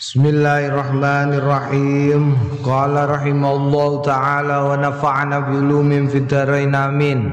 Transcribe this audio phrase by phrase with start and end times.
[0.00, 2.32] Bismillahirrahmanirrahim.
[2.64, 7.28] Qala rahimallahu taala wa nafa'ana bi ulumin fid amin.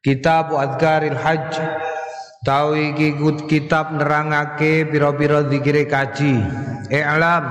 [0.00, 1.52] Kitab Adkaril Hajj
[2.48, 6.40] Tawi iki kitab nerangake pira-pira zikire kaji.
[6.88, 7.44] I'lam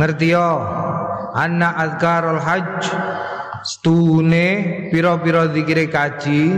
[0.00, 0.56] ngertiyo
[1.36, 2.80] anna adkarul hajj
[3.60, 6.48] stune pira-pira zikire kaji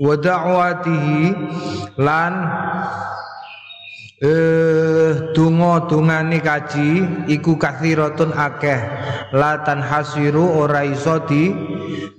[0.00, 1.36] wa da'watihi
[2.00, 2.32] lan
[4.22, 8.80] eh donga dungane kaji iku kathiratun akeh.
[9.34, 11.50] Latan hasiru ora iso di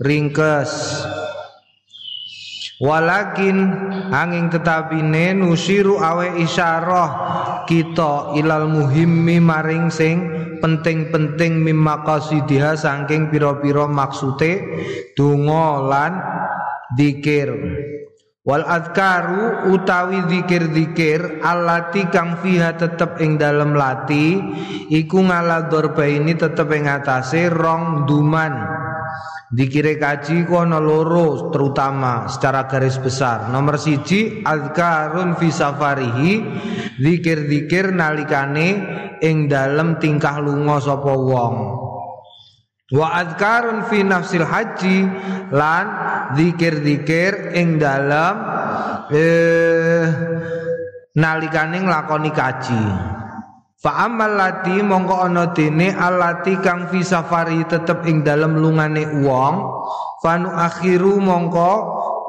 [0.03, 0.99] ringkes
[2.83, 3.71] walakin
[4.11, 7.09] angin tetapine nusiru awe isyarah
[7.63, 10.27] kita ilal muhimmi maring sing
[10.59, 14.59] penting-penting mimma qasidiha saking pira-pira maksude
[15.15, 16.11] donga lan
[16.99, 17.47] dikir
[18.43, 24.35] Wal adkaru utawi zikir-zikir alati kang fiha tetep ing dalem lati
[24.91, 25.71] iku ngala
[26.03, 28.51] ini tetep ing atase rong duman.
[29.47, 33.47] Dikire kaji kono loro terutama secara garis besar.
[33.47, 36.31] Nomor siji adkarun fi safarihi
[36.99, 38.67] zikir-zikir nalikane
[39.23, 41.55] ing dalem tingkah lunga sapa wong.
[42.93, 44.97] Wa adkarun fi nafsil haji
[45.49, 45.85] lan
[46.37, 48.35] zikir-zikir ing dalam
[49.09, 50.05] eh,
[51.17, 52.83] nalikane nglakoni kaji.
[53.81, 59.55] Fa amal lati mongko ana dene alati kang fi safari tetep ing dalem lungane wong
[60.23, 61.73] fanu akhiru mongko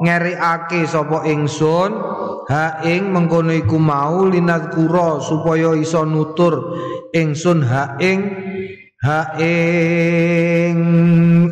[0.03, 1.95] ngerekake sapa ingsun
[2.51, 6.75] ha ing mengkono iku mau linadkura supaya iso nutur
[7.15, 8.44] ingsun ha ing
[9.05, 10.81] ha ing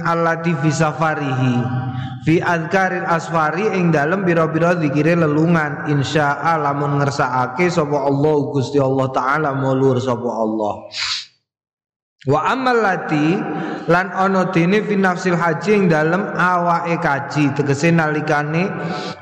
[0.01, 1.55] allati fi safarihi
[2.25, 5.91] fi azkaril asfari ing dalem bira-bira zikire lelungan.
[5.91, 10.89] Insya lamun ngersakake sapa Allah Gusti Allah taala mulur sapa Allah
[12.23, 13.35] Wa amal lati
[13.91, 18.71] lan ana dene fi nafsil haji ing dalem awake kaji tegese nalikane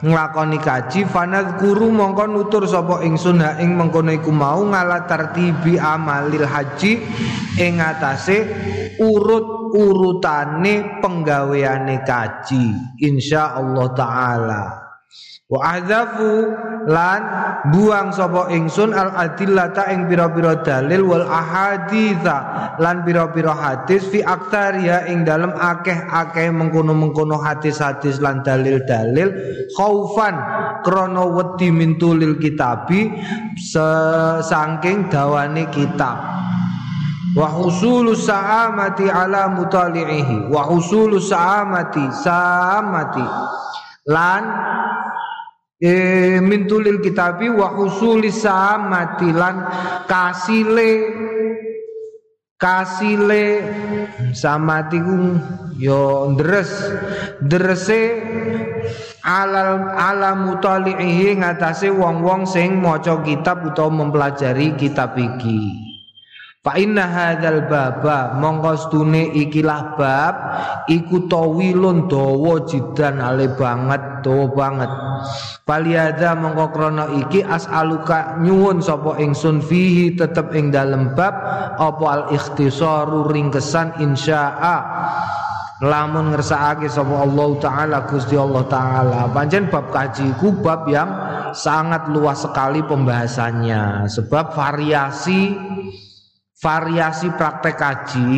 [0.06, 6.46] nglakoni kaji fanadhkuru mongko nutur sapa ingsun ha ing mengkono iku mau ngala tartibi amalil
[6.46, 7.02] haji
[7.58, 8.46] ing atase
[9.02, 14.62] urut-urutane penggaweane kaji insyaallah taala
[15.51, 16.47] wa ahzafu
[16.88, 17.22] lan
[17.75, 25.12] buang sapa ingsun al adillata ing pira-pira dalil wal ahaditha lan pira-pira hadis fi aktaria
[25.12, 29.29] ing dalem akeh-akeh mengkono-mengkono hadis-hadis lan dalil-dalil
[29.75, 30.39] khaufan
[30.88, 33.12] krana wedi mintulil kitabi
[34.41, 36.18] sangking dawane kitab.
[37.31, 40.51] Wa husulu saamati ala mutali'ihi.
[40.51, 43.23] Wa husulu saamati saamati.
[44.12, 44.44] Lan
[45.81, 49.66] e, mintulil kitabi wa husuli samati lan
[50.06, 51.09] kasile
[52.62, 53.66] kasile
[54.38, 55.02] samati
[55.81, 56.69] yo ndres
[57.42, 58.22] ndrese
[59.25, 65.91] alal ala mutalihi ngatasé wong-wong sing maca kitab utawa mempelajari kitab iki
[66.62, 70.34] Fa inna hadzal baba mongko stune ikilah bab
[70.86, 74.92] iku tawilun dawa jidan ale banget dawa banget.
[75.66, 81.34] Paliada mongko krana iki as'aluka nyuwun sapa ingsun fihi tetep ing dalem bab
[81.82, 84.78] apa al ikhtisaru ringkesan insya'a
[85.82, 89.34] lamun ngersakake sapa Allah taala Gusti Allah taala.
[89.34, 91.10] Pancen bab kaji ku bab yang
[91.58, 95.58] sangat luas sekali pembahasannya sebab variasi
[96.62, 98.38] variasi praktek kaji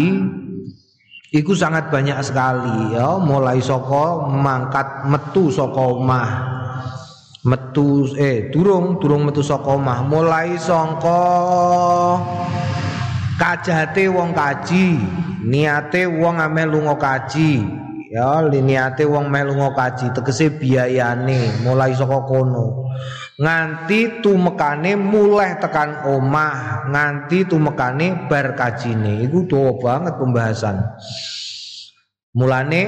[1.34, 6.30] Iku sangat banyak sekali ya, mulai soko mangkat metu soko omah.
[7.42, 11.26] Metu eh durung durung metu soko omah, mulai songko
[13.42, 15.02] kajate wong kaji,
[15.42, 17.82] niate wong ame lunga kaji.
[18.14, 22.83] Ya, niate wong melu kaji tegese biayane mulai saka kono
[23.40, 29.26] nganti tumekane mulai tekan omah nganti tumekane bar kajine.
[29.26, 30.78] Iku dawa banget pembahasan.
[32.34, 32.82] Mulane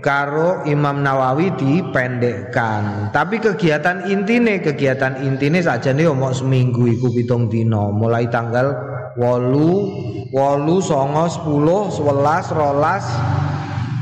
[0.00, 3.12] karo Imam Nawawi dipendekkan.
[3.12, 8.72] Tapi kegiatan intine kegiatan intine saja nih omong seminggu iku pitung dino mulai tanggal
[9.20, 9.92] wolu
[10.32, 13.04] wolu songo sepuluh sebelas rolas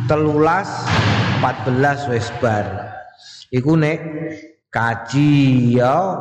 [0.07, 0.69] telulas
[1.43, 2.67] 14 wes bar.
[3.51, 3.99] Iku nek
[4.77, 5.33] kaji
[5.81, 6.21] ya.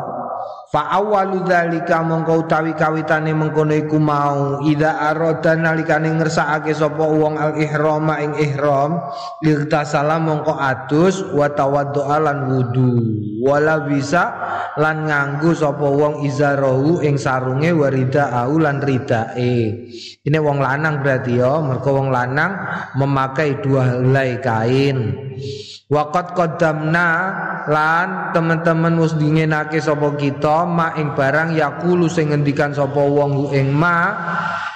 [0.72, 4.60] Fa awwalu dzalika mongko utawi kawitane mengkono iku mau.
[4.64, 9.00] Ida aroda nalikane ngersakake sapa wong al ihrama ing ihram
[9.40, 12.92] irtasala mongko atus wa tawaddu'a lan wudu.
[13.46, 14.36] Wala bisa
[14.76, 19.88] lan nganggo sapa wong izarahu ing sarunge warida au lan ridae
[20.26, 21.62] ini wong lanang berarti ya.
[21.62, 22.58] Mergo wong lanang
[22.98, 25.14] memakai dua helai kain.
[25.86, 27.10] Wakat kodamna
[27.70, 33.70] lan teman-teman wis dingenake sapa kita ma ing barang yakulu sing ngendikan sapa wong ing
[33.70, 33.98] ma.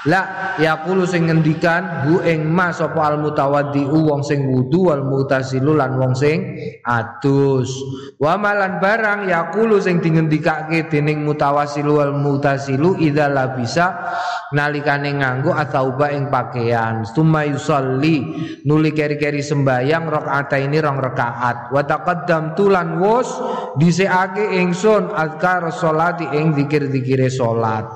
[0.07, 5.75] La yaqulu sing ngendikan hu ing ma sapa al mutawaddiu wong sing wudu wal mutasilu
[5.75, 6.55] lan wong sing
[6.87, 7.67] adus.
[8.15, 14.15] Wa malan barang yaqulu sing dingendikake dening mutawasilu wal mutasilu idza la bisa
[14.55, 17.07] nalikane nganggo atauba ing pakaian.
[17.07, 18.27] Summa yusalli
[18.67, 21.71] nuli keri-keri sembayang rakaat ini rong rakaat.
[21.71, 23.31] Wa taqaddam tulan wus
[23.79, 27.87] dhisikake ingsun azkar salati ing zikir-zikire salat.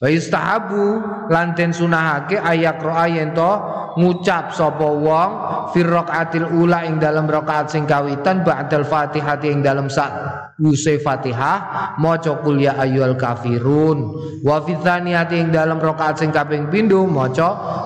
[0.00, 0.84] Wa yustahabu
[1.28, 3.52] lan den sunahake ayak roa yen to
[4.00, 5.30] ngucap sapa wong
[5.76, 10.08] fi rakaatil ula ing dalam rakaat sing kawitan ba'dal Fatihah ing dalam sak
[10.56, 12.80] use Fatihah maca qul ya
[13.12, 14.16] kafirun.
[14.40, 17.04] Wa tsaniyati ing dalam rakaat sing kaping pindho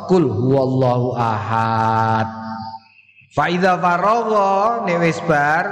[0.06, 2.31] qul huwallahu ahad.
[3.34, 5.02] Faida faragha nek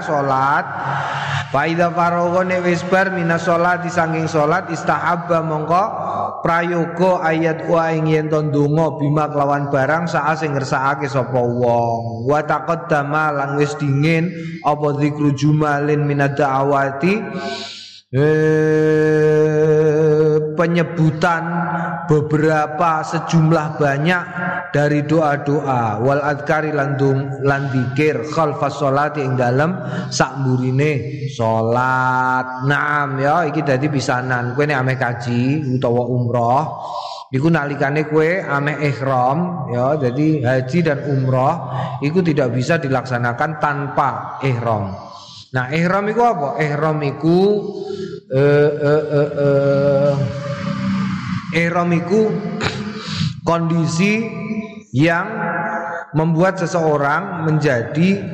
[0.03, 0.67] salat.
[1.55, 5.85] Faida faragha nek wis bar minas salat disanging salat istahabba mongko
[6.43, 12.27] prayoga ayat wa ing yen ndonga bima kelawan barang saat sing ngersakake sapa wong.
[12.27, 14.35] Wa taqaddama lan wis dingin
[14.67, 17.15] apa zikru jumalin minad da'awati?
[18.13, 20.02] Eh,
[20.63, 21.43] penyebutan
[22.07, 24.25] beberapa sejumlah banyak
[24.71, 29.75] dari doa-doa wal adkari landum lan dikir khalfas salati ing dalem
[30.07, 32.63] sakmburine salat.
[32.71, 34.55] Naam ya iki dadi pisanan.
[34.55, 36.63] Kowe nek ameh kaji utawa umroh
[37.33, 41.73] Iku nalikane kue ameh ihram ya, jadi haji dan umroh
[42.05, 44.93] itu tidak bisa dilaksanakan tanpa ihram.
[45.57, 46.61] Nah, ihram itu apa?
[46.61, 47.37] Ihram itu
[48.33, 50.15] eh eh eh, eh
[51.53, 52.33] ihram itu
[53.45, 54.25] kondisi
[54.97, 55.29] yang
[56.17, 58.25] membuat seseorang menjadi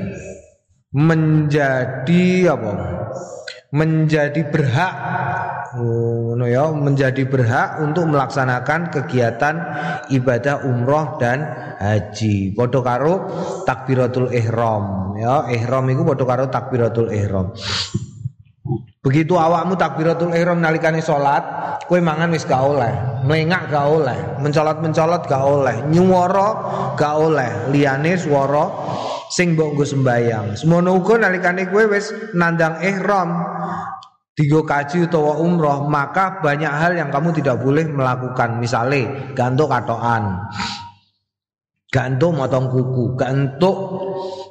[0.94, 2.72] menjadi apa?
[3.68, 4.94] menjadi berhak
[5.76, 6.32] oh,
[6.72, 9.60] menjadi berhak untuk melaksanakan kegiatan
[10.08, 11.44] ibadah umroh dan
[11.76, 12.56] haji.
[12.56, 13.14] Padha karo
[13.68, 17.52] takbiratul ihram ya, ihram itu padha karo takbiratul ihram.
[19.08, 21.40] Begitu awakmu takbiratul ihram nalikane salat,
[21.88, 22.92] kowe mangan wis gak oleh,
[23.24, 26.48] mlengak gak oleh, mencolot-mencolot gak oleh, nyuwara
[26.92, 28.68] gak oleh, liyane swara
[29.32, 30.60] sing mbok nggo sembayang.
[30.60, 33.32] Semono uga nalikane kowe wis nandang ihram
[34.36, 38.60] digo kaji utawa umroh, maka banyak hal yang kamu tidak boleh melakukan.
[38.60, 40.36] Misalnya gantuk katoan.
[41.88, 43.76] Gantuk motong kuku, gantuk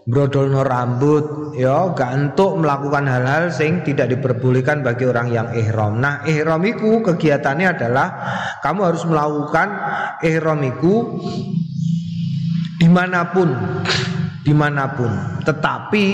[0.08, 6.00] brodolno rambut, ya, gantuk melakukan hal-hal sing tidak diperbolehkan bagi orang yang ihram.
[6.00, 8.08] Nah, ihram itu kegiatannya adalah
[8.64, 9.68] kamu harus melakukan
[10.24, 11.20] ihram itu
[12.80, 13.52] di mana pun
[14.48, 15.12] di mana pun.
[15.44, 16.06] Tetapi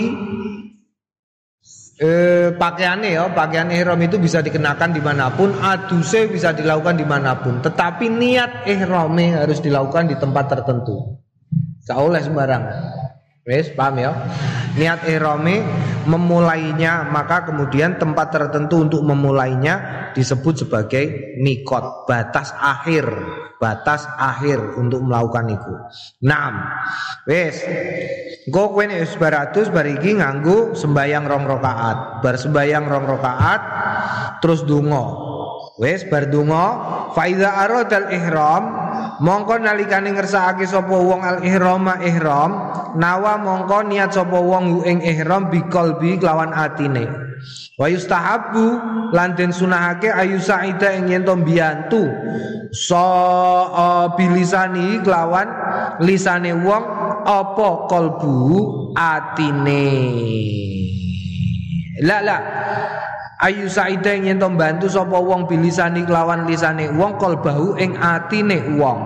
[2.01, 7.05] eh, pakaiannya ya, pakaian ihram itu bisa dikenakan di mana pun, aduse bisa dilakukan di
[7.05, 7.61] mana pun.
[7.61, 11.21] Tetapi niat ihramnya harus dilakukan di tempat tertentu.
[11.85, 13.02] Gak oleh sembarangan.
[13.43, 14.11] Wes paham ya?
[14.79, 15.59] Niat ihrami
[16.07, 23.03] memulainya maka kemudian tempat tertentu untuk memulainya disebut sebagai mikot, batas akhir,
[23.59, 25.73] batas akhir untuk melakukan itu.
[26.23, 26.55] Naam.
[27.27, 27.59] Wes.
[28.47, 31.97] Engko kowe nek baratus bariki nganggo sembayang rong rakaat.
[32.23, 33.61] Bar sembayang rong rakaat
[34.39, 35.32] terus donga.
[35.73, 36.65] Wes bar donga
[37.17, 38.63] faiza aradal ihram
[39.25, 42.51] mongko nalikane ngersakake sapa wong al ihrama ihram
[42.93, 47.09] nawa mongko niat sapa wong ing ihram biqalbi kelawan atine.
[47.73, 48.77] Wa yustahabu
[49.17, 52.05] lan den sunahake ayu saida ing yen to mbiyantu.
[52.69, 53.01] So
[53.73, 55.49] uh, bilisani kelawan
[56.05, 56.85] lisane wong
[57.25, 59.89] apa kalbu atine?
[62.05, 62.37] La la
[63.43, 68.99] ayu saida yen to bantu sapa wong bilisani kelawan lisane wong bahu ing atine wong.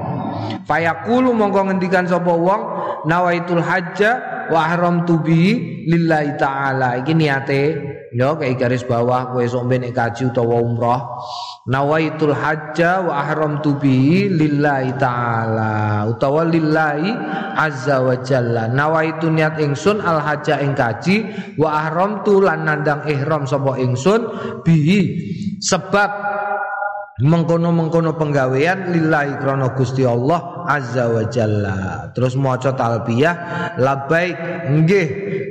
[0.69, 2.61] Fayaqulu mongko ngendikan sapa wong
[3.09, 5.57] nawaitul hajja wa haram tubi
[5.89, 7.01] lillahi taala.
[7.01, 7.61] Iki niate
[8.15, 11.01] yo kayak garis bawah kowe sok nek kaji utawa umroh
[11.67, 17.11] nawaitul hajja wa ahramtu bihi lillahi taala utawa lillahi
[17.57, 18.69] azza wa jalla.
[18.69, 24.29] Nawaitu niat ingsun al hajja ing kaji wa ahramtu lan nandang ihram sapa ingsun
[24.61, 25.01] bihi.
[25.57, 26.09] Sebab
[27.17, 32.09] mengkono-mengkono penggawean lillahi krana Gusti Allah azza wa jalla.
[32.13, 33.35] Terus maca talbiyah
[33.81, 34.37] labbaik
[34.69, 35.07] nggih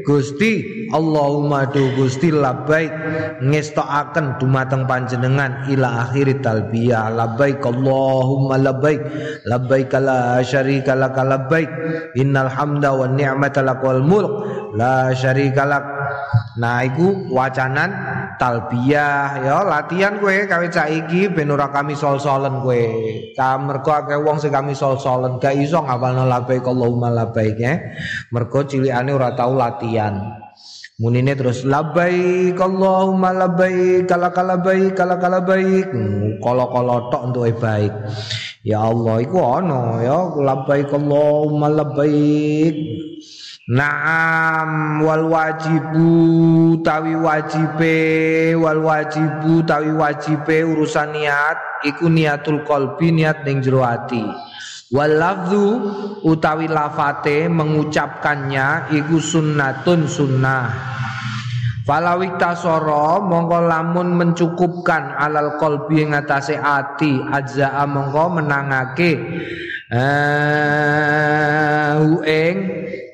[0.06, 2.94] Gusti Allahumma du Gusti labbaik
[3.42, 7.10] ngestokaken dumateng panjenengan ila akhir talbiyah.
[7.10, 9.02] Labbaik Allahumma labbaik
[9.42, 11.70] labbaik la syarika lak labbaik
[12.14, 14.46] innal hamda wan ni'mata lakal mulk
[14.78, 15.82] la syarika lak.
[16.62, 22.84] Nah iku wacanan talbiyah ya latihan kue kawit saiki ben ora kami sol-solen kowe.
[23.36, 27.76] Kamerko akeh wong sing kami sol-solen gak iso ngapalno labbaik Allahumma labbaik ya.
[28.32, 30.44] Mergo cilikane ora tau latihan.
[30.96, 35.92] Munine terus labbaik Allahumma labbaik kala kala baik kala kala baik
[36.40, 37.92] kala kala tok entuke baik.
[38.64, 43.05] Ya Allah iku ana ya labbaik Allahumma labbaik
[43.66, 53.42] Naam wal wajibu tawi wajibe wal wajibu tawi wajibe urusan niat iku niatul kolbi niat
[53.42, 54.22] ning jero ati.
[54.94, 55.82] Wal lafzu
[56.22, 60.70] utawi lafate mengucapkannya iku sunnatun sunnah.
[61.82, 69.10] Falawik tasoro mongko lamun mencukupkan alal kolbi ngatasé ati ajza mongko menangake
[69.90, 72.58] eh ueng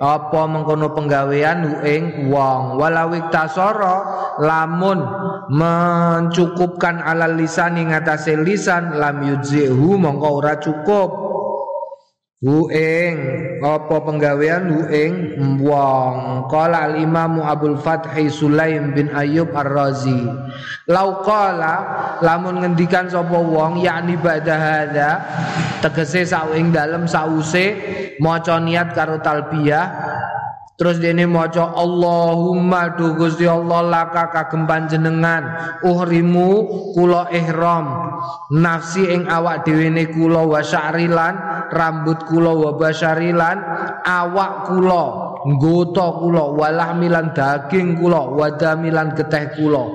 [0.02, 2.74] apa mengkono penggawean ueng wong?
[2.74, 4.02] Walawik tasoro
[4.42, 4.98] lamun
[5.46, 7.94] mencukupkan alal lisan ing
[8.42, 11.31] lisan lam yudzihu mongko ora cukup
[12.42, 13.16] Huing
[13.62, 20.26] apa penggawean huing wong qala al imam Abdul Fathi Sulaim bin Ayyub Ar-Razi.
[20.90, 25.10] Lau qala lamun ngendikan sapa wong yakni ba'da hadza
[25.86, 27.78] tegese sawing dalem sause
[28.18, 29.86] maca niat karo talbiyah
[30.82, 38.18] Terus dene maca Allahumma du Gusti Allah laka kagem panjenengan uhrimu kula ihram.
[38.50, 43.62] Nafsi ing awak dhewe ne kula wa sya'rilan rambut kula wa basyarilan
[44.02, 45.04] awak kula
[45.46, 49.86] nggota kula walah milan daging kula wadamilan geteh kula.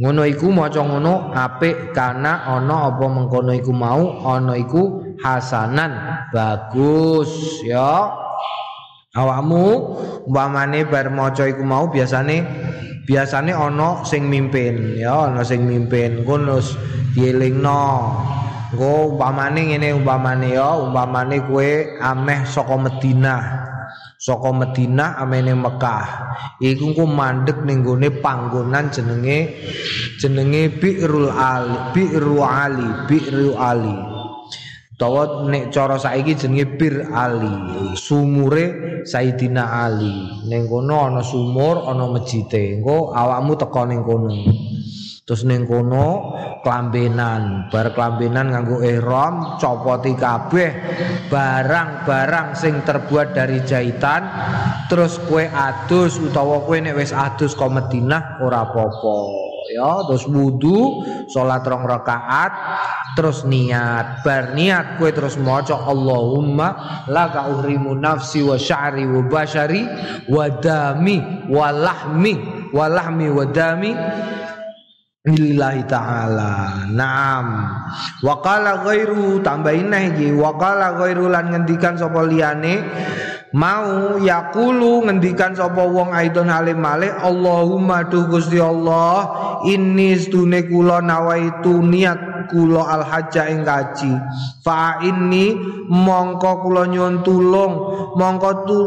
[0.00, 6.24] Ngono iku maca ngono apik kana ana apa mengkono iku mau ana iku hasanan.
[6.32, 8.24] Bagus ya
[9.18, 9.62] awakmu
[10.30, 12.46] umpamane bar maca iku mau biasane
[13.02, 14.94] biasane ana sing mimpin.
[14.94, 16.22] Ya ana sing mimpin.
[16.22, 16.62] Ngono
[17.18, 17.84] dielingno.
[18.68, 21.70] Engko umpamane ngene umpamane ya umpamane kowe
[22.04, 23.42] ameh saka Madinah
[24.20, 26.06] saka Madinah amene Mekah.
[26.60, 29.56] Iku engko mandek ning gone panggonan jenenge
[30.20, 34.17] jenenge Bi'rul Ali Bi'ru Ali Bi'ru Ali
[34.98, 40.42] Tawa nek cara saiki jenenge Bir Ali, sumure Sayyidina Ali.
[40.50, 42.82] Ning kono ana sumur, ana mejite.
[42.82, 44.34] Engko awakmu teko ning kono.
[45.22, 46.34] Terus ning kono
[46.66, 50.70] klambenan, bar klambenan nganggo ihram, copoti kabeh
[51.30, 54.26] barang-barang sing terbuat dari jahitan,
[54.90, 59.47] terus kue adus utawa kue nek wis adus ka Madinah ora apa-apa.
[59.68, 62.52] Ya terus wudu salat rong rakaat
[63.18, 64.22] terus niat.
[64.22, 69.82] Bar niat kue terus maca Allahumma laka uhrimu nafsi wa sya'ri wa bashari
[70.30, 71.18] wa dami
[71.50, 72.34] wa lahmi
[72.70, 73.90] wa lahmi wa dami
[75.28, 76.86] lillahi ta'ala.
[76.88, 77.46] Naam.
[78.24, 82.80] Wa qala ghairu tambahin lagi Wa qala ghairu lan ngendikan sapa liyane
[83.56, 89.32] mau yakulu ngendikan sapa wong aidon alim male Allahumma tu Gusti Allah
[89.64, 94.12] ini stune kula nawaitu niat kula al hajja ing kaji
[94.60, 95.56] fa ini
[95.88, 97.74] mongko kula nyuwun tulung
[98.16, 98.80] mongko tu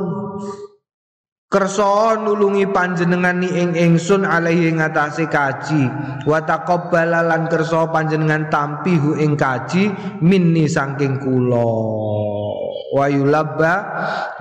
[1.52, 5.84] Kersa nulungi panjenengan ni ing ingsun alaihi ngatasi kaji.
[6.24, 9.92] Wa taqabbala lan kersa panjenengan tampi hu ing kaji
[10.24, 13.74] minni saking kula wa yulabba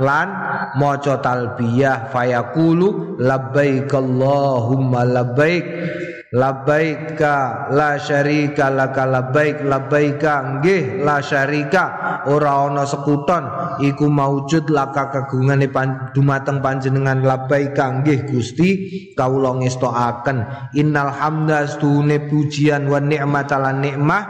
[0.03, 0.29] lan
[0.75, 2.11] maca talbiyah.
[2.11, 5.67] Fayaqulu labbaik allahumma labbaik.
[6.31, 9.67] Labbaika la syarika laka labbaik.
[9.67, 11.85] Labbaika nggih la syarika.
[12.31, 13.51] Ora ana sekuton.
[13.83, 17.27] Iku maujud laka kagungane pan, dumateng panjenengan.
[17.27, 18.71] Labbaika nggih Gusti.
[19.19, 24.23] Kawula ngestokaken innal hamda stune pujian wa nikmat lan nikmah.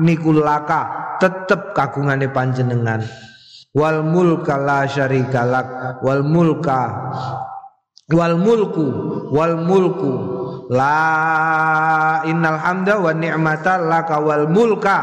[0.00, 0.88] Niku laka
[1.20, 3.04] tetep kagungane panjenengan
[3.72, 5.68] wal mulka la syarika lak.
[6.04, 6.80] Wal mulka
[8.12, 8.86] wal mulku
[9.32, 10.12] wal mulku.
[10.72, 14.98] La innal hamda wa ni'mata laka wal mulka.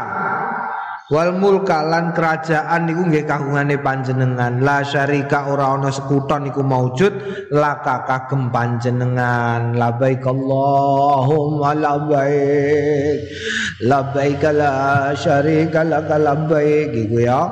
[1.10, 4.62] Wal mulka lan kerajaan niku nggih kagungane panjenengan.
[4.62, 7.10] La syarika ora ana sekuton niku maujud
[7.50, 9.74] laka kagem panjenengan.
[9.74, 13.26] Labaik Allahumma labaik
[13.82, 17.42] labaik la syarika laka labaik iku ya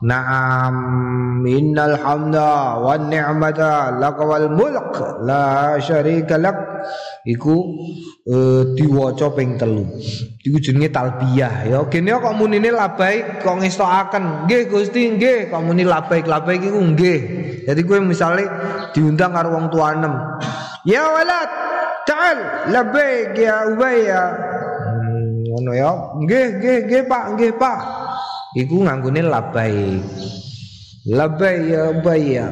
[0.00, 4.96] Naam innal hamda wan ni'mata laka wal mulk
[5.28, 6.56] la syarika lak.
[7.28, 7.56] Iku
[8.24, 9.84] uh, diwaca ping telu.
[10.40, 11.78] Iku jenenge talbiyah ya.
[11.92, 14.48] Kene kok munine labaik kok ngestokaken?
[14.48, 15.52] Nggih Gusti nggih.
[15.52, 17.20] Kok muni labaik labaik iku nggih.
[17.68, 18.48] Jadi kowe misale
[18.96, 20.16] diundang karo wong tuanem.
[20.88, 21.50] Ya walad
[22.08, 24.32] ta'al labaik ya ubaya
[24.96, 25.92] hmm, ngono ya.
[26.24, 27.78] Nggih nggih nggih Pak nggih Pak
[28.56, 30.02] iku nganggone labaik
[31.08, 32.46] labaik ya ubaya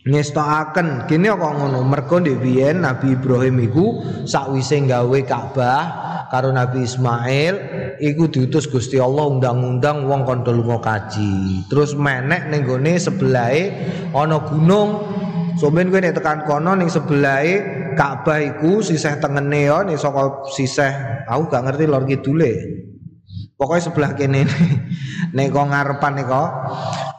[0.00, 1.04] ngestokaken.
[1.04, 1.84] Kene kok ngono?
[1.84, 2.40] Mergo ndek
[2.76, 3.86] Nabi Ibrahim iku
[4.24, 5.82] sakwise gawe Ka'bah
[6.32, 7.54] karo Nabi Ismail
[8.00, 11.66] iku diutus Gusti Allah undang-undang wong kondo lunga kaji.
[11.68, 13.62] Terus menek ning gone sebelahe
[14.16, 15.04] ana gunung.
[15.58, 20.88] Somen kowe nek tekan kono ning sebelahe Ka'bah iku sisih tengene ya ning saka sisih
[21.28, 22.52] aku gak ngerti lor kidule
[23.60, 24.48] Pokoknya sebelah kene
[25.36, 26.26] nek kok ngarepan nek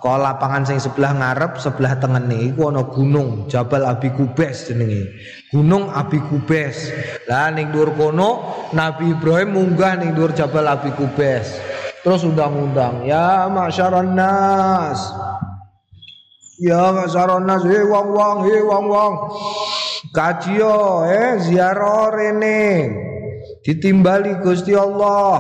[0.02, 5.22] kok lapangan sing sebelah ngarep sebelah tengene iku ana gunung Jabal Abi Kubes jenenge.
[5.54, 6.90] Gunung Abi Kubes.
[7.30, 8.30] Lah ning dhuwur kono
[8.74, 11.62] Nabi Ibrahim munggah ning dhuwur Jabal Abi Kubes.
[12.02, 15.14] Terus undang-undang, ya masyaran nas.
[16.58, 19.14] Ya masyaran nas, he wong-wong, he wong-wong.
[20.10, 22.90] Kaji yo, eh ziarah rene
[23.62, 25.38] ditimbali Gusti Allah.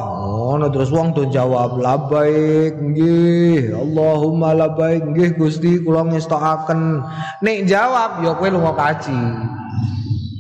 [0.52, 3.72] Ngono terus wong do jawab labaik nggih.
[3.72, 7.00] Allahumma labaik nggih Gusti kula ngestokaken.
[7.40, 9.16] Nek jawab ya kowe lunga kaji.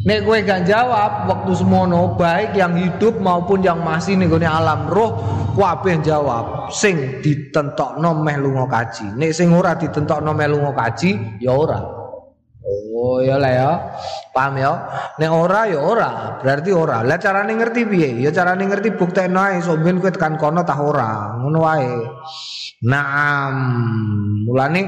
[0.03, 5.15] Nek kowe gak jawab waktu semono baik yang hidup maupun yang masih ning alam roh
[5.55, 6.67] kabeh jawab.
[6.75, 9.15] Sing ditentokno meh lunga kaji.
[9.15, 12.00] Nek sing ora ditentokno meh lunga kaji ya ora.
[12.61, 13.71] Oh ya lah ya.
[14.31, 14.71] Paham ya?
[15.17, 17.01] Nek ora ya ora, berarti ora.
[17.01, 18.21] Lah carane ngerti piye?
[18.21, 21.41] Ya carane ngerti buktekno ae sok ben kowe tekan kono tah ora.
[21.41, 21.89] Ngono wae.
[22.81, 23.55] Naam.
[24.45, 24.81] Mulane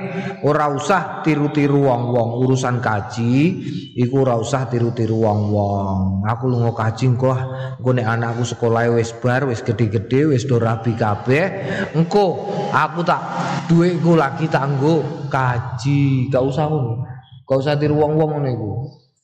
[0.45, 3.61] ora usah tiru-tiru wong-wong urusan kaji,
[3.97, 6.25] iku ora usah tiru-tiru wong-wong.
[6.25, 7.37] Aku lunga kaji engko
[7.77, 11.45] engko nek anakku sekolah wis bar, wis gede-gede, wis do rabi kabeh,
[11.93, 13.21] engko aku tak
[13.69, 16.33] duitku lagi tanggo kaji.
[16.33, 17.12] Gak usah ngono.
[17.53, 18.69] Gak usah tiru wong-wong ngono iku.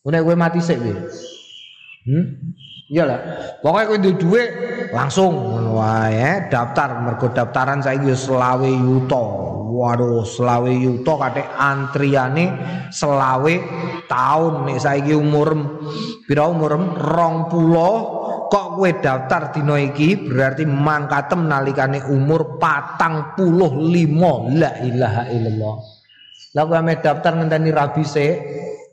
[0.05, 0.93] Nek kowe mati sik piye?
[2.05, 2.53] Hmm?
[2.93, 3.19] Iyalah.
[3.65, 4.49] Pokoke kowe duwe dhuwit
[4.93, 9.25] langsung ngono wae, daftar mergo daftaran saiki wis selawe yuta.
[9.69, 12.45] Waduh, selawe yuta katik antriane
[12.93, 13.53] selawe
[14.05, 15.81] tahun nek saiki umur
[16.29, 17.49] pira umur 20
[18.49, 25.98] kok kowe daftar dina iki berarti mangkatem nalikane umur patang puluh lima la ilaha illallah
[26.55, 28.27] lah kowe ame daftar ngenteni rabi se,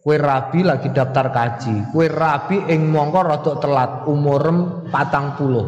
[0.05, 1.91] kowe rabi lagi daftar kaji.
[1.91, 4.89] Kowe rabi ing mongko rada telat umurem
[5.37, 5.67] puluh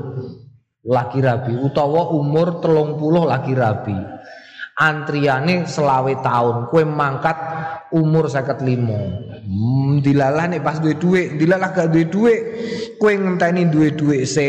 [0.89, 3.97] lagi rabi utawa umur telung puluh lagi rabi.
[4.79, 7.35] Antriane selawe tahun, kue mangkat
[7.91, 8.95] umur seket limo.
[9.43, 12.41] Hmm, dilalah nih pas duwe duit, dilalah gak duwe duit,
[12.99, 14.49] kue ngenteni duwe duit se.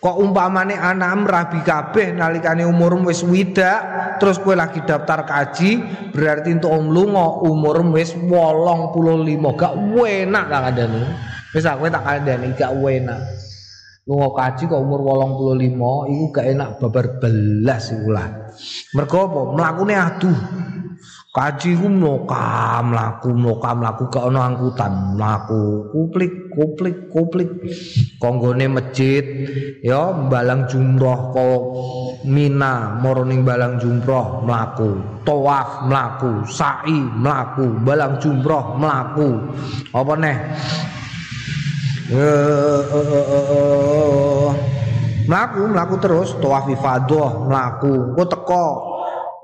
[0.00, 5.84] Kok umpamane anak rabi kabeh nalikane umur wis widak, terus kue lagi daftar kaji,
[6.16, 11.06] berarti untuk om lunga umur wis wolong puluh limo, gak enak tak ada nih.
[11.52, 13.20] Bisa kue tak nih, gak enak.
[14.06, 18.54] lunga kaji kok umur 85 iku gak enak babar belas iku lah.
[18.94, 19.40] Mergo apa?
[19.50, 20.38] Mlakune aduh.
[21.36, 25.92] Kaji ku moka mlaku moka mlaku gak ono angkutan mlaku.
[25.92, 27.52] Kuplik kuplik kuplik.
[28.16, 29.44] Konggone masjid
[29.84, 31.62] ya balang jumroh kok
[32.24, 34.96] Mina moro ning balang jumroh mlaku.
[35.28, 39.36] Tawaf mlaku sa'i mlaku balang jumroh mlaku.
[39.92, 40.36] Apa neh?
[45.28, 48.16] Mlaku mlaku terus tawaf ifadah mlaku.
[48.16, 48.95] Engko teko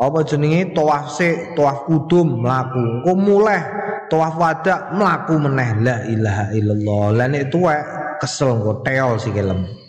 [0.03, 3.03] apa jenenge tawaf sik tawaf kudum mlaku?
[3.03, 3.63] Engko mulai
[4.11, 5.71] tawaf wada mlaku meneh.
[5.83, 7.05] La ilaha illallah.
[7.15, 7.81] Lan nek tuwek
[8.23, 9.83] kesel engko teol sikilem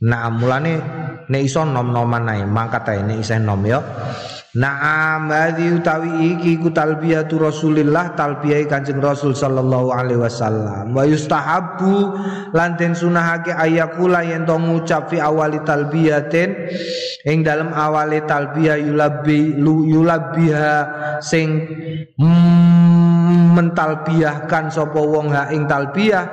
[0.00, 0.80] nah mulane
[1.28, 3.84] nek iso nom-noman ae mangkat ae nek isih nom ya
[4.50, 10.90] Naam hadhi utawi iki ku talbiyatu Rasulillah talbiyai Kanjeng Rasul sallallahu alaihi wasallam.
[10.90, 11.94] Wa yustahabbu
[12.50, 16.66] lan den sunahake ayakula yen to ngucap fi awali talbiyatin
[17.30, 20.74] ing dalam awali talbiyah yulabbi yulabbiha
[21.22, 21.70] sing
[22.18, 26.26] mm, mentalbiyahkan sapa wong ha ing talbiyah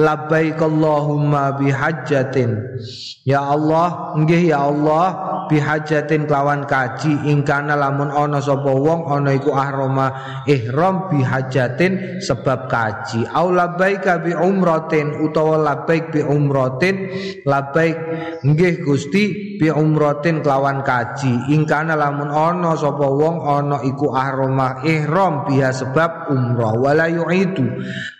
[0.00, 2.80] labbaik Allahumma bihajjatin
[3.28, 5.06] ya Allah nggih ya Allah
[5.48, 7.16] bihajatin kelawan kaji
[7.58, 10.14] ingkana lamun ana sapa wong ana iku ahrama
[10.46, 13.26] ihram bihajatin sebab kaji.
[13.34, 17.10] Au labbaika bi umratin utawa labbaik bi umratin
[17.42, 17.98] labbaik
[18.46, 21.50] nggih Gusti bi umratin kelawan kaji.
[21.50, 26.78] Ingkana lamun ana sapa wong ana iku ahrama ihram biha sebab umrah.
[26.78, 27.66] Wala yu'idu.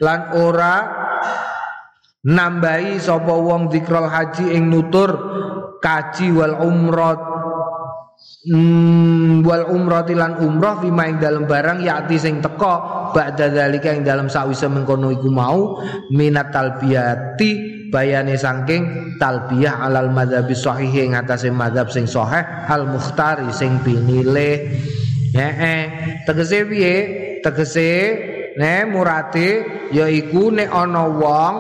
[0.02, 0.74] Lan ora
[2.26, 5.14] nambahi sapa wong zikrul haji ing nutur
[5.78, 7.38] kaji wal umrah
[8.38, 14.06] Hmm, wal umrah tilan umrah fima ing dalam barang yakti sing teko ba'da zalika ing
[14.06, 15.82] dalam sawise mengkono iku mau
[16.14, 17.50] minat talbiyati
[17.90, 24.70] bayane saking talbiyah alal madzhabi sahih ing atase madzhab sing sahih al mukhtari sing pinilih
[25.34, 25.82] heeh
[26.22, 26.94] tegese piye?
[27.42, 27.90] Tegese
[28.54, 31.54] ne murate yaiku nek ana wong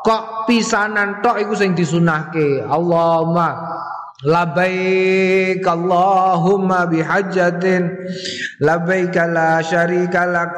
[0.00, 2.64] kok pisanan tok iku sing disunahke.
[2.64, 3.52] Allahumma
[4.22, 7.90] Labbaik Allahumma bihajjatin.
[8.62, 10.52] Labbaik la syarika lak.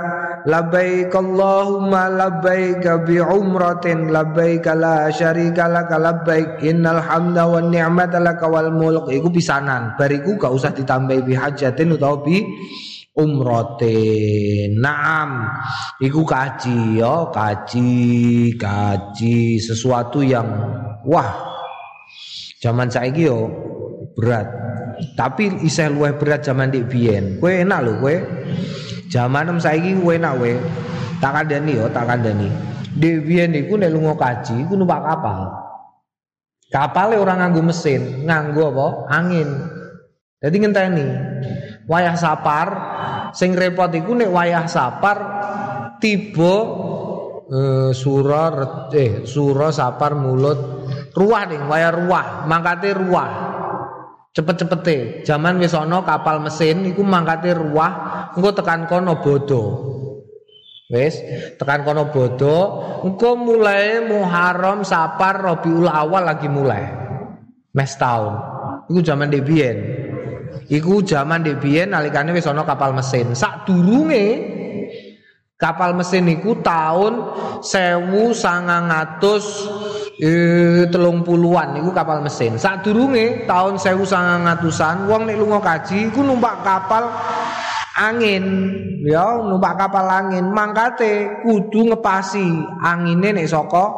[0.44, 5.88] Labbaik Allahumma labbaik bi umratin Labbaik la syarika lak.
[5.96, 9.09] Labbaik innal hamda wa ni'mata lak wal mulk.
[9.09, 9.96] Iku pisanan.
[9.96, 12.44] Bariku gak usah ditambahi bihajjatin atau bi
[13.16, 15.48] umrotin Naam.
[16.05, 17.92] Iku kaji ya Kaji
[18.61, 20.53] Kaji Sesuatu yang
[21.09, 21.54] Wah
[22.64, 23.53] Zaman saiki yo
[24.16, 24.48] berat.
[25.20, 27.37] Tapi isih luwih berat zaman dik biyen.
[27.37, 28.16] Kowe enak lho kowe.
[29.12, 30.53] Zaman saiki kowe enak kowe.
[31.20, 32.48] Tak kandani yo, tak kandani.
[32.96, 35.53] Dik biyen iku nek lunga kaji iku numpak kapal.
[36.72, 38.87] Kapalnya orang nganggo mesin, nganggo apa?
[39.12, 39.48] Angin.
[40.40, 41.07] Jadi ngenteni.
[41.85, 42.68] Wayah sapar
[43.37, 45.18] sing repot iku nek wayah sapar
[46.00, 46.55] tiba
[47.44, 50.59] eh, surah eh surah sapar mulut
[51.14, 52.44] ruah nih waya ruah.
[52.44, 53.31] Mangkate ruah.
[54.35, 55.22] Cepet-cepete.
[55.22, 57.92] Zaman wis ana kapal mesin iku mangkate ruah.
[58.35, 59.62] Engko tekan kono bodo.
[60.90, 61.16] Wis
[61.57, 62.57] tekan kono bodo.
[63.07, 66.85] Engko mulai Muharram Sapar Rabiul Awal lagi mulai.
[67.74, 68.35] Mes tahun
[68.87, 69.77] iku zaman Debien
[70.68, 73.33] iku zaman Debien nalikane wis ana kapal mesin.
[73.35, 74.27] Sak durunge
[75.59, 79.66] kapal mesin iku tahun sewu sangang atus
[80.20, 82.55] eh, telung puluhan itu kapal mesin.
[82.61, 87.11] Saat durunge tahun sewu sangang atusan wong nek lunga kaji iku numpak kapal
[87.98, 88.44] angin.
[89.05, 90.50] Ya numpak kapal angin.
[90.50, 92.46] Mangkate kudu ngepasi
[92.83, 93.94] angine nek saka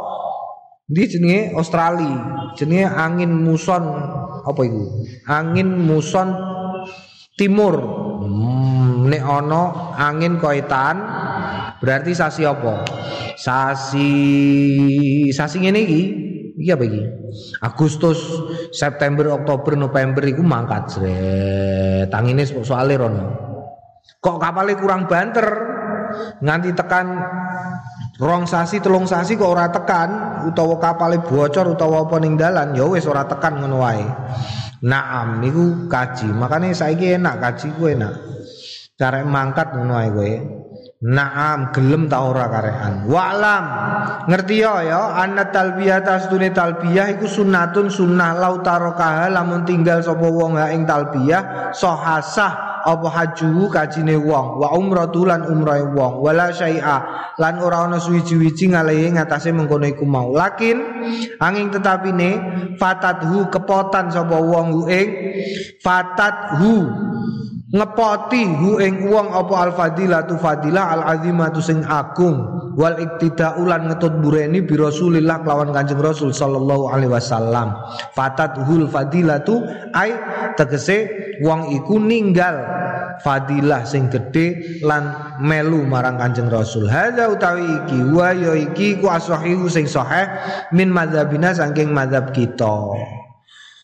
[0.87, 1.52] di jenenge?
[1.57, 2.52] Australia.
[2.55, 3.85] Jenenge angin muson
[4.46, 4.85] apa itu
[5.26, 6.33] angin muson
[7.37, 7.74] timur.
[8.26, 10.96] Hmm, nek ana angin koitan
[11.80, 12.84] berarti sasi apa?
[13.36, 14.10] Sasi
[15.32, 16.02] sasi ngene iki.
[16.56, 17.02] Apa iki?
[17.60, 18.16] Agustus
[18.72, 22.08] September Oktober November iku mangkat jret.
[22.08, 23.26] Tangine soalé rono.
[24.20, 25.46] Kok kapalnya kurang banter?
[26.40, 27.06] Nganti tekan
[28.16, 32.88] rong sasi telung sasi kok ora tekan utawa kapalnya bocor utawa apa ning dalan ya
[32.88, 34.06] wis ora tekan ngono wae.
[34.80, 36.32] Naam niku kaji.
[36.32, 38.14] Makanya saiki enak kaji ku enak.
[38.96, 40.32] Cara mangkat ngono wae kowe
[40.96, 43.04] Naam gelem ta ora karean.
[43.04, 43.64] Wa'lam.
[44.32, 50.24] Ngerti ya ya anna talbiyah tasdune talbiyah iku sunnatun sunnah lau tarokaha lamun tinggal sapa
[50.24, 53.09] wong ha ing talbiyah sahasah apa
[53.68, 57.02] kajine wong wa umratu lan umrahe wong wala syai'a
[57.35, 60.32] lan ora ana suwi-wiji ngalehe ngatasé mengkono iku mau.
[60.32, 60.80] Lakin
[61.37, 62.40] angin tetapine
[62.80, 65.09] fatathu kepotan sapa wong ing
[65.85, 66.88] fatathu
[67.66, 72.55] ngepoti hu ing wong apa al fadilatu fadilah al azimatu sing agung.
[72.76, 77.72] Wal iktida ulan ngetut bureni bi Rasulillah kelawan Kanjeng Rasul sallallahu alaihi wasallam.
[78.12, 79.64] Fatat hul fadilatu
[79.96, 80.12] ai
[80.61, 81.09] tegese
[81.40, 82.61] wong iku ninggal
[83.24, 85.09] fadilah sing gede lan
[85.40, 86.85] melu marang Kanjeng Rasul.
[86.85, 90.29] Hadza utawi iki wa ya iki ku asahihu sing sahih
[90.76, 92.76] min madzhabina saking madzhab kita.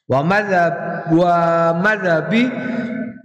[0.04, 1.34] Wa madzhab wa
[1.80, 2.44] madzhabi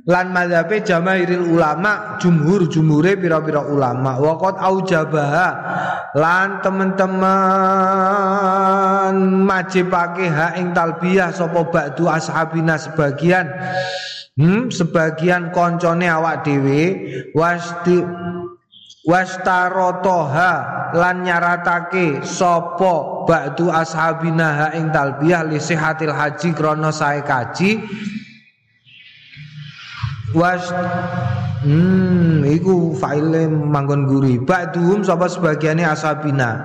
[0.08, 4.16] lan madhabe jamaahiril ulama jumhur jumhure pira-pira ulama.
[4.16, 5.36] Waqat aujabah
[6.16, 7.28] lan teman-teman
[9.44, 13.52] majibake ha ing talbiyah sapa ba'du ashabina sebagian.
[14.40, 17.04] Hmm, sebagian koncone awak dhewe.
[17.36, 18.00] Wasti
[19.04, 20.80] wastarotoha.
[20.96, 27.84] Lan nyaratake sapa ba'du ashabina ha ing talbiyah li haji krana sae kaji
[30.36, 30.64] was
[31.58, 34.38] Hmm, iku faile manggon guri.
[34.38, 36.62] Ba'duhum sapa sebagiane asabina.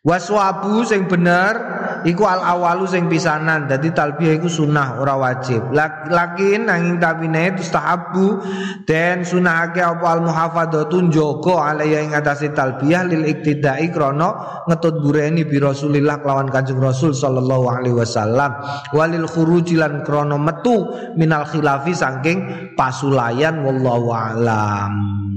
[0.00, 1.56] Waswabu sing bener
[2.04, 3.66] iku al awalu sing pisanan.
[3.66, 5.74] Dadi talbiyah iku sunnah ora wajib.
[5.74, 8.40] Lakin nanging tabine tustahabu
[8.86, 15.42] den sunahake apa al muhafadzatu njaga alaya ing atase talbiyah lil iktidai krana ngetut bureni
[15.48, 18.54] bi Rasulillah kelawan Kanjeng Rasul sallallahu alaihi wasallam
[18.94, 20.86] walil khuruji lan krana metu
[21.18, 25.33] minal khilafi saking pasulayan wallahu alam.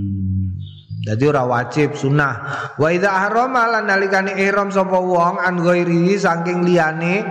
[1.08, 2.34] Jadi ora wajib sunnah.
[2.76, 7.24] Wa idza ahrama lan nalikane ihram sapa wong an ghairi saking liyane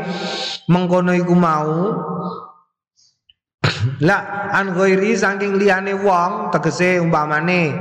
[0.73, 1.93] mengkono iku mau
[4.09, 7.77] lah an ghairi saking liyane wong tegese umpamane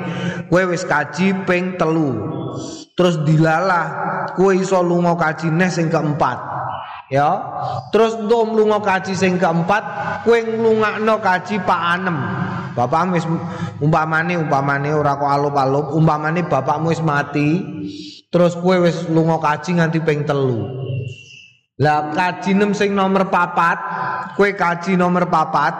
[0.51, 2.11] kowe wis kaji ping telu.
[2.91, 3.87] Terus dilalah
[4.35, 6.55] kowe iso lunga kaji neh sing keempat.
[7.13, 7.29] Ya.
[7.93, 9.83] Terus untuk mlunga kaji sing keempat
[10.25, 12.17] kowe nglungakno kaji pak anem.
[12.75, 13.23] Bapakmu wis
[13.79, 17.63] umpamane umpamane ora kok alup-alup, umpamane bapakmu wis mati,
[18.27, 20.83] terus kue wis lunga kaji nganti ping telu.
[21.79, 23.79] Lah kaji nem sing nomor papat,
[24.35, 25.71] kue kaji nomor papat,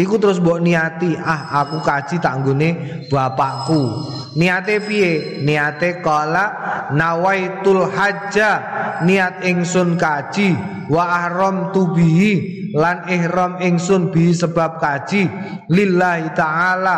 [0.00, 2.68] iku terus mbok niati, ah aku kaji tak nggone
[3.12, 3.84] bapakku.
[4.38, 5.42] Niate piye?
[5.42, 6.44] Niate kala
[6.94, 8.50] nawaitul hajja,
[9.02, 10.54] niat ingsun kaji.
[10.90, 15.26] Wa ahram tubihi lan ihram ingsun bi sebab kaji.
[15.70, 16.96] Lillahi taala.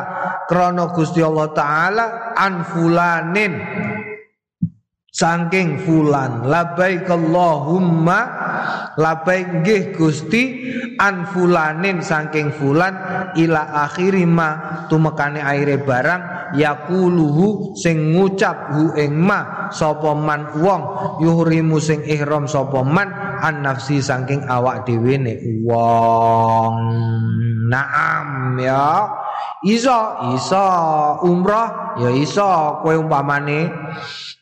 [0.49, 3.53] Krana Gusti Allah taala an fulanin
[5.12, 6.48] saking fulan.
[6.48, 8.20] Labaik Allahumma
[8.96, 12.96] labaik nggih Gusti an fulanin saking fulan
[13.37, 20.83] ila akhiri ma tumekane aire barang yaquluhu sing ngucap hu ing ma sapa man wong
[21.20, 23.12] yuhrimu sing ihram sapa man
[23.44, 26.77] an nafsi saking awak dhewe ne wong.
[27.72, 29.09] Naam ya
[29.63, 29.99] iso
[30.35, 30.65] iso
[31.23, 33.71] umroh ya iso kowe umpamane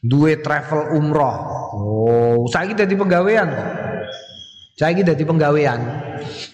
[0.00, 1.36] duwe travel umroh.
[1.76, 3.70] Oh, saiki dadi penggawean kok.
[4.80, 5.80] Saiki dadi penggawean.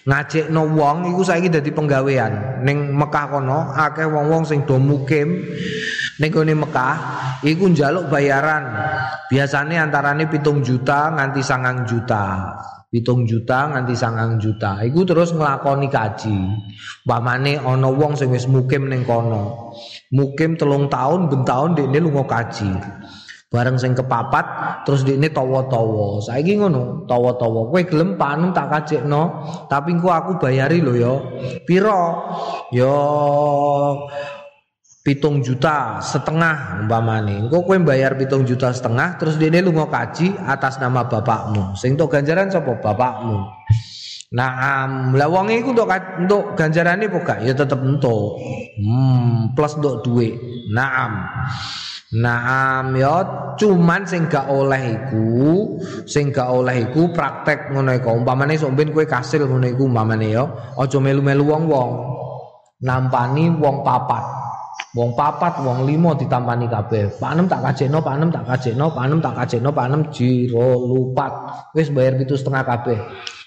[0.03, 2.59] Ngajekno wong iku saiki dadi penggawean.
[2.67, 5.47] Ning Mekah kono akeh wong-wong sing do mukim
[6.19, 6.95] ning gone Mekah
[7.47, 8.67] iku njaluk bayaran.
[9.31, 12.51] Biasane antarane pitung juta nganti sangang juta.
[12.87, 14.79] Pitung juta nganti sangang juta.
[14.83, 16.37] Iku terus nglakoni kaji.
[17.03, 19.75] Pamane ana wong sing wis mukim ning kono.
[20.15, 22.71] Mukim telung tahun ben tahun dekne lunga kaji.
[23.47, 24.43] Bareng sing kepapat
[24.83, 26.19] terus ini tawa-tawa.
[26.19, 27.71] Saiki ngono tawa-tawa.
[27.71, 31.13] Kowe gelem panem tak kajekno tapi ku aku bayari lho ya
[31.63, 32.27] piro?
[32.75, 32.91] Ya
[35.07, 40.83] pitung juta setengah umpamane engko kowe bayar pitung juta setengah terus dene lunga kaji atas
[40.83, 43.47] nama bapakmu sing untuk ganjaran sapa bapakmu
[44.27, 44.83] Nah,
[45.15, 48.35] lah wong iku untuk untuk ganjarane apa Ya tetep entuk.
[48.75, 50.35] Hmm, plus untuk duit.
[50.67, 51.23] Naam.
[52.07, 53.23] Naam ya
[53.55, 55.75] cuman sing gak oleh iku,
[56.07, 58.19] sing gak oleh iku praktek ngono iku.
[58.19, 60.43] Umpamane sok ben kowe kasil ngono iku umpamane ya,
[60.75, 61.91] aja melu-melu wong-wong.
[62.83, 64.36] Nampani wong papat.
[64.95, 67.21] Wong papat, wong limo ditampani kabeh.
[67.21, 70.69] Pak Anem tak kajekno, Pak Anem tak kajekno, Pak Anem tak kajekno, Pak Anem jiro
[70.89, 71.31] lupat.
[71.77, 72.97] Wis bayar pitu setengah kabeh.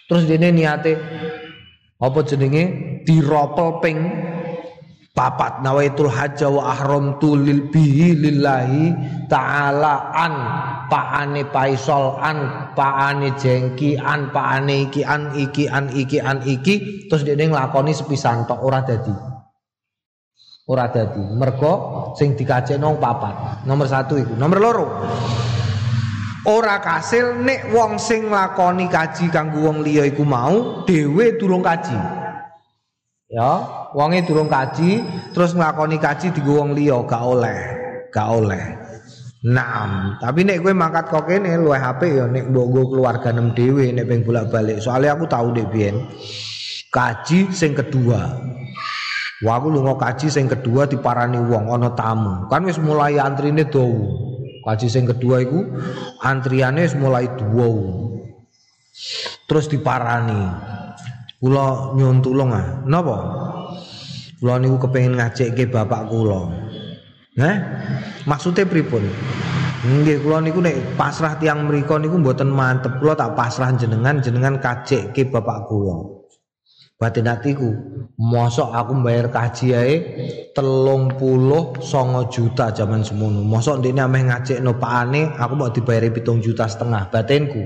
[0.06, 0.94] Terus dene niate
[2.00, 2.64] apa jenenge
[3.04, 3.98] diropel ping
[5.10, 8.94] papat nawaitul hajja wa ahramtu lil bihi lillahi
[9.28, 10.34] taala an
[10.88, 17.26] paane paisol an paane jengki an paane iki an iki an iki an iki terus
[17.26, 19.29] dia nglakoni sepisan tok ora dadi
[20.70, 21.74] ora dadi mergo
[22.14, 24.86] sing dikajekno papat nomor satu iku nomor loro
[26.46, 32.20] ora kasil nek wong sing nglakoni kaji kanggo wong liya iku mau dhewe durung kaji
[33.30, 33.62] Ya,
[33.94, 37.62] wonge durung kaji, terus nglakoni kaji di wong liya gak oleh,
[38.10, 38.64] gak oleh.
[39.46, 43.94] Naam, tapi nek kowe mangkat kok kene luwe HP ya nek mbok keluarga nem dhewe
[43.94, 44.82] nek ping bolak-balik.
[44.82, 46.10] Soalnya aku tahu biyen
[46.90, 48.34] kaji sing kedua.
[49.40, 52.44] Wah aku lunga kaji sing kedua diparani wong ana tamu.
[52.52, 54.04] Kan wis mulai antrine dawa.
[54.68, 55.64] Kaji sing kedua iku
[56.20, 57.72] antriane wis mulai dawa.
[59.48, 60.44] Terus diparani.
[61.40, 62.84] Kula nyuwun tulung ah.
[62.84, 63.16] Napa?
[64.44, 66.52] Kula niku kepengin ngajekke bapak kula.
[67.40, 67.56] Heh?
[68.28, 69.08] Maksude pripun?
[69.80, 73.00] Nggih kula niku nek pasrah tiang mriku niku mboten mantep.
[73.00, 76.19] Kula tak pasrah jenengan jenengan kajekke bapak kula.
[77.00, 77.72] Batin hatiku,
[78.20, 79.94] mosok aku bayar kaji ae
[80.52, 83.40] telung puluh songo juta zaman semono.
[83.40, 87.08] Mosok ndekne ameh ngajek no pakane, aku mau dibayari pitung juta setengah.
[87.08, 87.64] Batinku.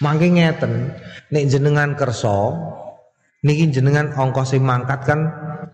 [0.00, 0.96] Mangke ngeten,
[1.36, 2.48] nek jenengan kersa
[3.44, 5.20] niki jenengan ongkos sing mangkat kan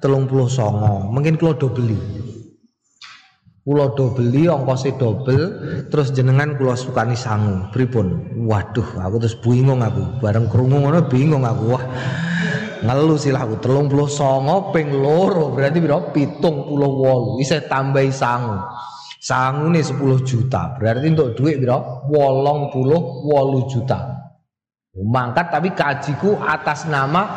[0.03, 1.07] telung puluh songo.
[1.07, 2.03] Mungkin kalau do beli.
[3.63, 5.45] Kulo do beli ongkosnya double
[5.87, 7.71] terus jenengan kulo sukani sangu.
[7.71, 8.35] Pripun?
[8.43, 10.19] Waduh aku terus bingung aku.
[10.19, 11.79] Bareng kerungu ngono bingung aku.
[11.79, 11.85] Wah
[12.81, 17.31] ngelu silah aku telung puluh songo ping loro berarti biro pitung puluh wolu.
[17.41, 18.57] Bisa tambahi sangu.
[19.21, 24.17] Sangu nih sepuluh juta berarti untuk duit biro wolong puluh wolu juta.
[24.91, 27.31] Mangkat tapi kajiku atas nama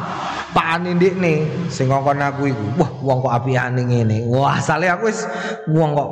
[0.54, 2.66] Pak Anindik nih sing aku iku.
[2.82, 4.26] Wah, wong kok apiane ngene.
[4.30, 5.26] Wah, asale aku wis
[5.70, 6.10] wong kok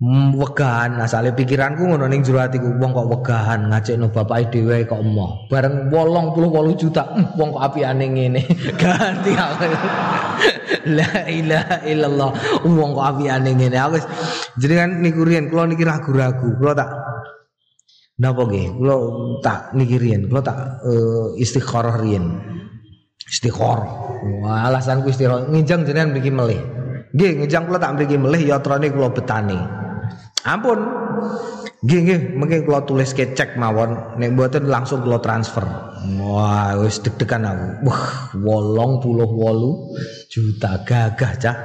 [0.00, 5.02] mm, wegahan asale pikiranku ngono ning jero atiku wong kok wegahan ngajekno bapake dhewe kok
[5.02, 5.46] emoh.
[5.46, 8.42] Bareng 88 juta, mm, wong kok apiane ngene.
[8.80, 9.66] Ganti aku.
[10.98, 12.30] La ilaha illallah.
[12.66, 13.76] Wong kok apiane ngene.
[13.78, 14.06] Aku wis
[14.58, 16.58] jenengan niku riyen kula niki ragu-ragu.
[16.58, 16.90] Kula tak
[18.14, 18.78] Napa nggih?
[18.78, 18.94] Kula
[19.42, 22.54] tak niki riyen, kula tak uh, istikharah riyen
[23.26, 23.90] istikharah.
[24.70, 26.62] Alasanku istikharah ngijang jenengan mriki melih.
[27.10, 29.58] Nggih, ngijang kula tak mriki melih yatrane kula betani.
[30.44, 30.78] Ampun.
[31.84, 35.64] Nggih, nggih, mungkin kula tulis cek mawon nek mboten langsung kula transfer.
[36.16, 37.88] Wah, wis deg-degan aku.
[37.88, 41.56] Wah, 88 juta gagah cah.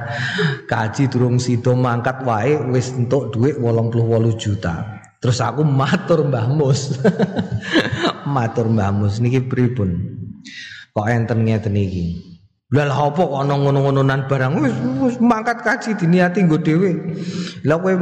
[0.67, 4.75] Kaji durung sida mangkat wae wis entuk dhuwit 88 juta.
[5.19, 6.99] Terus aku matur Mbah Mus.
[8.35, 10.19] matur Mbah Mus niki pripun?
[10.99, 12.05] kok enten ngeten iki
[12.69, 14.53] lha apa kok ana ngono-ngononan barang
[15.01, 16.91] wis mangkat kaji diniati nggo dhewe
[17.65, 17.93] lha kowe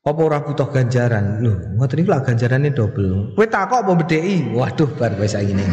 [0.00, 1.44] apa ora butuh ganjaran?
[1.44, 3.36] Lho ngoten iki lak ganjarane double.
[3.36, 5.60] Kowe takok apa bedheki waduh bar wis ngene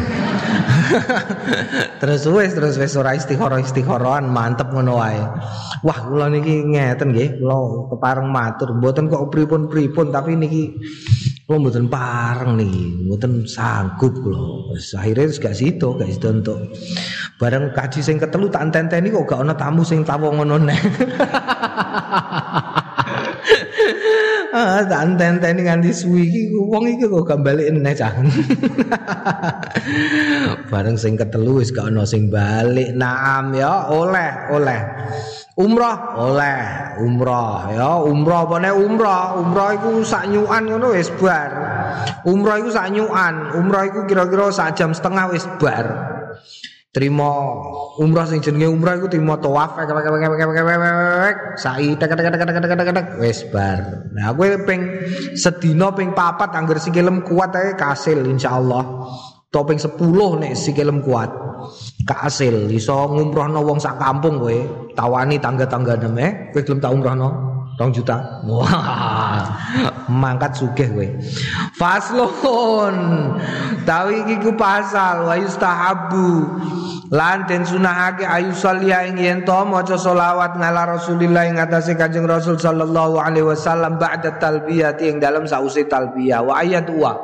[2.00, 5.16] terus wis terus wis ora istikharah istikharohan mantep ngono wae.
[5.80, 8.76] Wah kula niki ngeten nggih kula kepareng matur.
[8.76, 10.76] Mboten kok pripun-pripun tapi niki
[11.48, 14.76] Kula mboten pareng nih, mboten sanggup kula.
[14.76, 16.60] Wis akhire gak sido, gak sido untuk
[17.40, 20.76] bareng kaji sing ketelu tak enteni kok gak ana tamu sing tawo ngono neh.
[24.54, 28.12] ah, tak enteni nganti suwi iki wong iki kok gak balik neh cah.
[30.70, 32.92] bareng sing ketelu wis gak ana sing balik.
[32.96, 34.80] Naam ya, oleh, oleh.
[35.58, 36.58] Umrah oleh
[37.02, 41.50] umrah ya umrah apa umrah umrah iku sak nyukan ngono wis bar
[42.26, 46.17] umrah iku sak nyukan umrah iku kira-kira sak jam setengah wis bar
[46.88, 47.28] terima
[48.00, 49.76] umrah sing jenenge umrah iku terima tawaf
[51.60, 54.08] sai tek tek tek tek tek tek wis bar.
[54.16, 54.80] Nah kowe ping
[55.36, 58.84] sedina ping papat anggar sikilem kuat ae kasil insyaallah.
[59.48, 59.96] Topeng 10
[60.44, 61.32] nek sikilem kuat
[62.08, 62.68] kasil.
[62.72, 64.56] Iso ngumrohno wong sak kampung kowe
[64.96, 67.28] tawani tangga-tangga neme kowe gelem tak umrohno
[67.78, 68.42] 2 juta.
[68.42, 69.54] Wah
[70.10, 71.06] mangkat sugih kowe.
[71.78, 72.96] Faslon
[73.86, 76.58] tawi iki pasal wa yustahabu.
[77.08, 82.28] Lan den sunahake ayu salya ing yen to maca selawat ngala Rasulillah ing atase Kanjeng
[82.28, 86.44] Rasul sallallahu alaihi wasallam ba'da talbiyah ing dalam sause talbiyah.
[86.44, 87.16] Wa ayat wa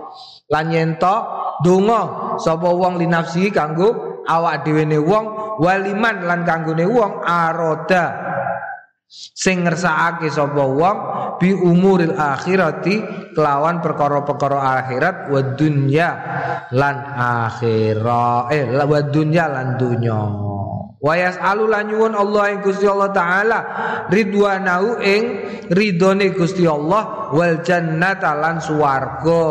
[0.48, 1.16] lan yen to
[1.60, 8.33] donga sapa wong linafsi kanggo awak dhewe ne wong waliman lan kanggone wong aroda
[9.34, 10.98] sing ngersakake sapa wong
[11.38, 13.02] bi umuril akhirati
[13.34, 16.10] kelawan perkara-perkara akhirat wa dunya
[16.70, 20.20] lan akhirah eh wa dunya lan dunya.
[21.04, 23.60] Wa yasalu lan nyuwun Allah ing Gusti Allah taala
[24.08, 25.22] ridwanahu ing
[25.68, 29.44] ridone Gusti Allah wal jannata lan swarga.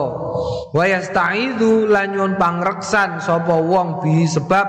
[0.74, 4.66] Wa yastaizu lan nyuwun pangreksan sapa wong bi sebab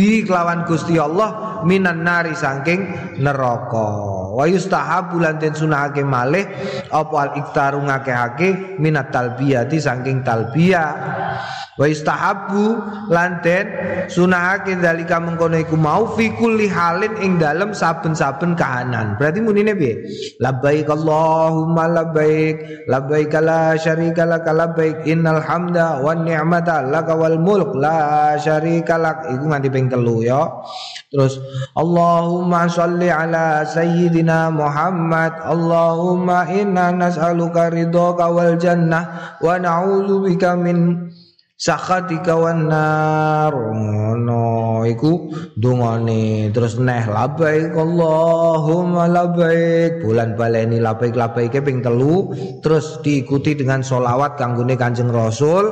[0.00, 2.88] bi kelawan Gusti Allah minan nari saking
[3.20, 3.88] neraka.
[4.32, 6.48] Wa yustahabu lan den sunahake malih
[6.88, 8.80] apa al iktaru ngakehake?
[8.80, 10.88] Minat talbiyati saking talbiyah
[11.80, 12.76] wa istahabu
[13.08, 13.64] lan den
[14.12, 19.16] sunahake dalika mengkono iku mau fi kulli halin ing dalem saben-saben kahanan.
[19.16, 20.04] Berarti munine piye?
[20.40, 27.72] Labbaik allahumma labbaik labbaik la syarika lak labbaik innal hamda wan ni'mata lak wal mulk
[27.76, 29.32] la syarika lak.
[29.32, 30.46] Iku nganti ping telu ya
[31.10, 31.42] terus
[31.74, 35.32] Allahumma sholli ala sayyidina Muhammad.
[35.42, 41.10] Allahumma inna nas'aluka ridhaka wal jannah wa na'udzu bika min
[41.60, 43.52] sakhatika wan nar.
[43.52, 52.30] Ngono iku dungane terus neh labaik Allahumma labaik bulan baleni labaik labaik ping telu.
[52.62, 55.70] Terus diikuti dengan solawat kanggone Kanjeng Rasul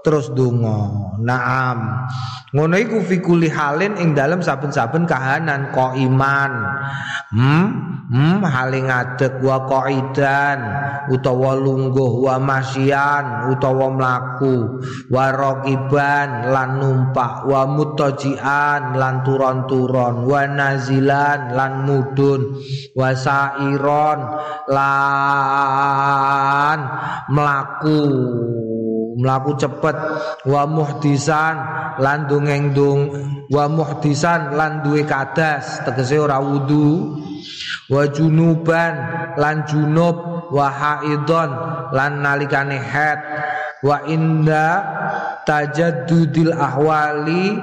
[0.00, 1.12] terus donga.
[1.20, 2.08] Naam.
[2.50, 6.52] Ngono iku fi kulli halin ing dalem saben-saben kahanan kok iman.
[7.30, 7.66] Hmm,
[8.10, 8.42] hmm?
[8.42, 10.58] Hale ngadeg wa qaidan
[11.14, 14.82] utawa lungguh wa masyian utawa mlaku
[15.14, 22.58] wa raqiban lan numpak wa mutajian lan turon-turon wa nazilan lan mudun
[22.98, 24.18] wa sairon
[24.74, 26.78] lan
[27.30, 28.02] mlaku
[29.18, 29.96] mlaku cepet
[30.46, 31.56] wa muhdisan
[31.98, 33.00] lan dongeng dong
[33.50, 37.18] wa muhdisan lan duwe kadas tegese ora wudu
[37.90, 38.94] wa junuban
[39.34, 41.50] lan junub wa haidon
[41.90, 43.18] lan nalikane haid
[43.82, 44.66] wa inda
[45.44, 47.56] tajaddudil ahwali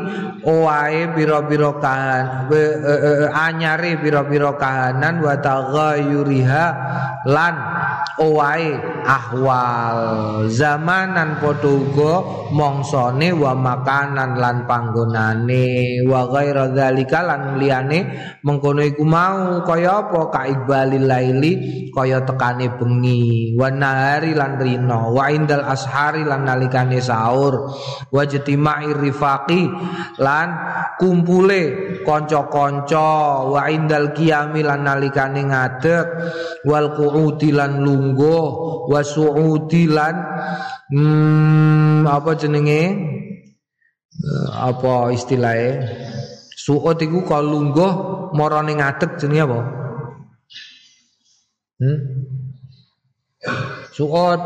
[0.47, 6.65] owae pira-pira kahan e, e, e, anyare pira-pira kahanan wa taghayyuriha
[7.27, 7.55] lan
[8.17, 8.73] owae
[9.05, 9.99] ahwal.
[10.49, 12.13] Zamanan padha uga
[12.51, 17.99] mongsone wa makanan lan panggonane wa ghaira dzalika lan liyane
[18.41, 20.21] mengkono iku mau kaya apa?
[20.33, 21.51] Ka iqbalil laili
[21.93, 27.66] kaya tekane bengi wa nahari lan rino wa indal ashari lan nalikane sahur
[28.11, 29.61] wa jtima'i rifaqi
[30.21, 30.47] lan
[30.99, 31.61] kumpule
[32.03, 33.47] kanca-kanca.
[33.47, 36.07] Wa indal qiyami lan nalikane ngadeg.
[36.65, 38.45] Wal qu'udi lan lungguh.
[38.87, 40.15] Wa su'udilan
[40.93, 42.83] hmm, apa jenenge?
[44.17, 45.93] Uh, apa istilahnya
[46.57, 47.91] su'ud iku kalau lungguh
[48.33, 49.59] marane ngadeg jenenge apa?
[51.77, 51.99] Hmm?
[53.97, 54.41] Su'ud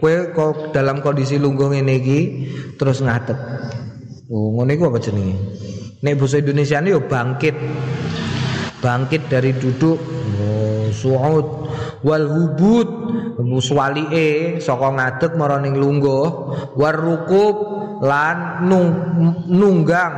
[0.00, 2.20] kowe kok dalam kondisi lungguh ngene iki
[2.80, 3.36] terus ngadeg
[4.32, 5.36] oh ngono iku apa jenenge?
[6.04, 7.56] Nek basa Indonesia ini yo bangkit.
[8.84, 9.96] Bangkit dari duduk
[10.40, 11.46] oh, su'ud
[12.04, 12.88] wal hubud
[13.40, 16.24] muswalike saka ngadeg marang lungguh.
[16.76, 17.56] War rukub
[18.04, 18.92] lan nung,
[19.48, 20.14] nunggang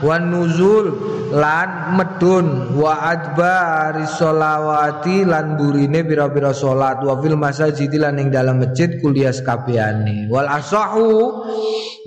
[0.00, 0.88] wan nuzul
[1.36, 4.08] lan medun wa adbari
[5.28, 11.44] lan burine pira-pira salat wa fil masajid lan ing dalam masjid kuliah kabehane wal asahu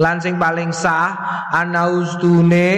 [0.01, 1.13] lan sing paling sah
[1.53, 2.69] ana ustune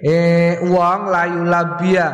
[0.00, 2.06] eh, wong layu labia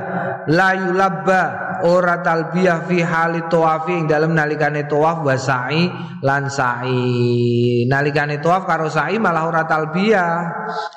[0.51, 5.91] layu labba ora talbiyah fi hali tawafi ing dalem nalikane tawaf wa sa'i
[6.23, 7.85] lan sa'i.
[7.85, 10.33] Nalikane tawaf karo sa'i malah ora talbiyah.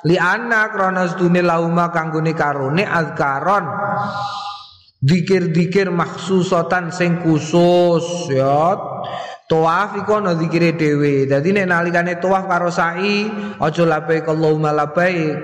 [0.08, 3.64] Li anna krana sedune lauma kanggone karone azkaron.
[5.00, 8.78] Dikir-dikir maksusatan sing khusus ya.
[9.50, 11.26] Tawaf iku ana zikire dhewe.
[11.26, 13.26] Dadi nek nalikane tawaf karo sa'i
[13.58, 15.34] aja labbaik Allahumma labbaik.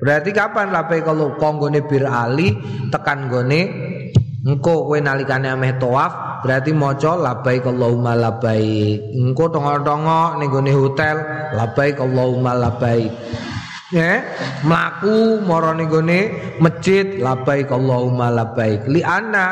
[0.00, 1.36] Berarti kapan labbaik Allah?
[1.36, 2.56] Konggone bir ali
[2.88, 3.62] tekan gone
[4.40, 9.12] engko kowe nalikane ameh tawaf berarti maca labbaik Allahumma labbaik.
[9.12, 11.16] Engko tongo-tongo ning gone hotel
[11.56, 13.12] labbaik Allahumma labbaik.
[13.90, 14.22] Ya,
[14.62, 16.20] mlaku marane gone
[16.62, 18.86] masjid labbaik Allahumma labbaik.
[18.88, 19.46] Li anna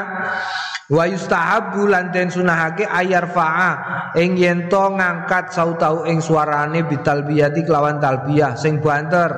[0.89, 3.72] Wa yustahabu lan den sunahake ayar fa'a
[4.16, 9.28] ing yen to ngangkat sautau ing suarane bitalbiyati kelawan talbiyah sing banter.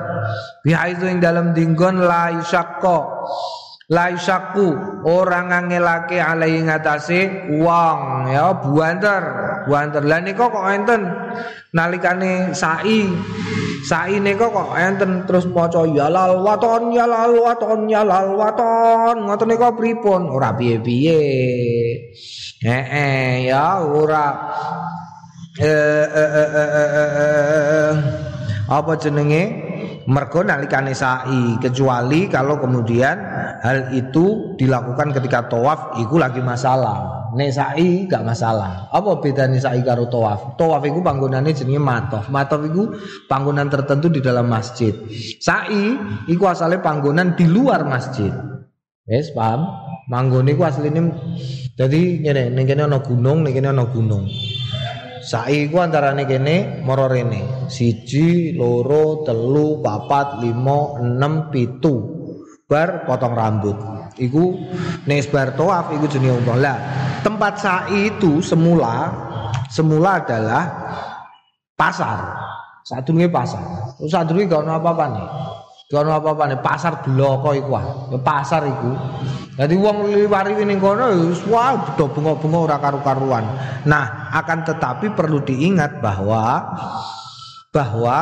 [0.63, 3.27] Biha itu ing dalam dinggon la yusakko
[3.91, 4.71] la yusakku
[5.03, 8.31] orang ngangelake alai ngatasé wong.
[8.31, 9.23] Ya banter
[9.67, 11.01] banter lah nika kok enten?
[11.75, 13.11] Nalikane sa'i.
[13.83, 15.27] Sa'i nika kok enten?
[15.27, 19.27] Terus maca ya lal waton ya lal waton ya lal waton.
[19.27, 20.31] Ngoten nika pripun?
[20.31, 21.21] Ora piye-piye.
[22.63, 24.27] Eh ya ora.
[25.59, 27.93] Eh, eh, eh, eh, eh, eh,
[28.71, 29.70] apa jenenge
[30.09, 33.17] mergo nalikane sa'i kecuali kalau kemudian
[33.61, 37.29] hal itu dilakukan ketika tawaf iku lagi masalah.
[37.31, 38.91] Nek sa'i gak masalah.
[38.91, 40.59] Apa bedanya sa'i karo tawaf?
[40.59, 42.91] Tawaf iku panggonane jenenge matof matof iku
[43.31, 44.91] panggonan tertentu di dalam masjid.
[45.39, 45.95] Sa'i
[46.27, 48.31] iku asalnya panggonan di luar masjid.
[49.07, 49.67] Wes paham?
[50.11, 51.13] Manggone iku asline
[51.79, 54.27] jadi ngene ning kene ana gunung ning kene ana gunung
[55.31, 57.71] Sa'i ku antarane kene mara rene.
[57.71, 62.19] Siji, loro, telu, papat, limo, enem, pitu.
[62.67, 63.79] Bar potong rambut.
[64.19, 64.59] Iku
[65.07, 66.59] nek bar tawaf iku jenenge umrah.
[66.59, 66.77] Lah,
[67.23, 69.07] tempat sa'i itu semula
[69.71, 70.63] semula adalah
[71.79, 72.19] pasar.
[72.83, 73.95] Sadurunge pasar.
[74.03, 75.27] Sadurunge gak ono apa-apa nih.
[75.91, 76.59] Ono apa-apa nih.
[76.63, 77.75] Pasar bloko iku
[78.15, 78.91] Ya pasar iku.
[79.59, 81.11] Jadi wong liwari ning kono
[81.51, 83.45] wah do bunga-bunga ora karu-karuan.
[83.83, 86.71] Nah, akan tetapi perlu diingat bahwa
[87.75, 88.17] bahwa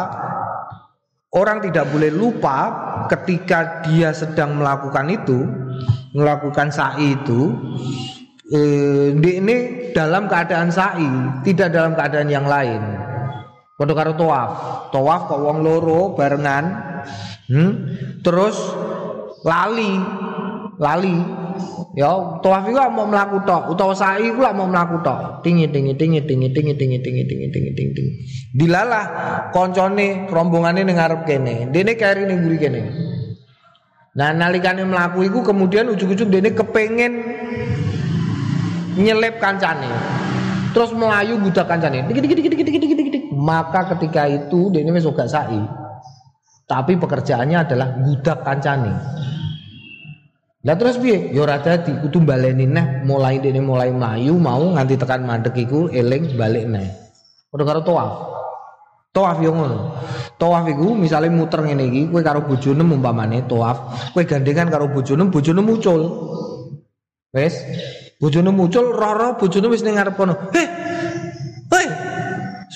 [1.34, 2.58] orang tidak boleh lupa
[3.10, 5.46] ketika dia sedang melakukan itu,
[6.18, 7.54] melakukan sa'i itu
[8.50, 9.58] eh, ini
[9.94, 11.10] dalam keadaan sa'i,
[11.46, 13.09] tidak dalam keadaan yang lain.
[13.80, 14.50] Padha karo tawaf.
[14.92, 16.66] Tawaf kok wong loro barengan
[17.50, 17.72] Hmm?
[18.22, 18.56] Terus
[19.42, 19.98] lali,
[20.78, 21.18] lali.
[21.98, 25.42] Ya, tawaf iku mau mlaku tok, utawa sa'i iku mau mlaku tok.
[25.42, 28.12] Tingi tingi tingi tingi tingi tingi tingi tingi tingi tingi tingi.
[28.54, 29.06] Dilalah
[29.50, 31.74] koncone rombongane ning ngarep kene.
[31.74, 32.82] Dene keri ning mburi kene.
[34.14, 37.14] Nah, nalikane mlaku iku kemudian ujug-ujug dene kepengen
[38.94, 39.90] nyelip kancane.
[40.70, 42.06] Terus melayu budak kancane.
[42.06, 43.09] Dik dik dik dik dik dik dik dik.
[43.40, 45.64] Maka ketika itu dene wis gak sa'i.
[46.68, 48.94] Tapi pekerjaannya adalah budak kancane.
[50.60, 51.32] Lah terus piye?
[51.32, 55.88] Ya ora dadi, kudu baleni neh mulai dene mulai mlayu mau nganti tekan mandek iku
[55.88, 56.92] eling balik neh.
[57.48, 58.12] Padha karo tawaf.
[59.16, 59.98] Tawaf yo ngono.
[60.38, 65.32] Tawaf iku misale muter ngene iki kowe karo bojone umpamane tawaf, kowe gandengan karo bojone,
[65.34, 66.02] bojone muncul.
[67.34, 67.56] Wes,
[68.22, 70.54] bojone muncul roh-roh bojone wis ning ngarep kono.
[70.54, 70.69] Heh.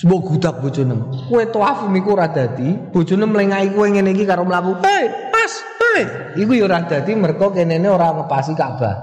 [0.04, 1.00] Sebab gudak bojone.
[1.32, 4.76] Kowe tawaf miku ora dadi, bojone mlengahi kowe ngene iki karo mlaku.
[4.84, 5.52] Heh, pas.
[5.80, 6.04] Heh.
[6.44, 9.00] Iku yo ora dadi mergo kenene ora ngepasi Ka'bah.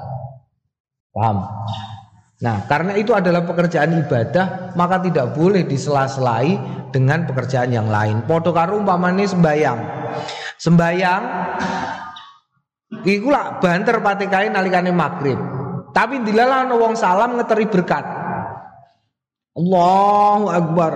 [1.10, 1.42] Paham?
[2.46, 6.62] Nah, karena itu adalah pekerjaan ibadah, maka tidak boleh disela-selai
[6.94, 8.22] dengan pekerjaan yang lain.
[8.30, 9.80] Podo karo umpamane sembayang.
[10.62, 11.22] Sembayang
[13.10, 15.42] iku lah banter patekae nalikane maghrib.
[15.98, 18.21] Tapi dilalah ana wong salam ngeteri berkat.
[19.52, 20.96] Allahu Akbar.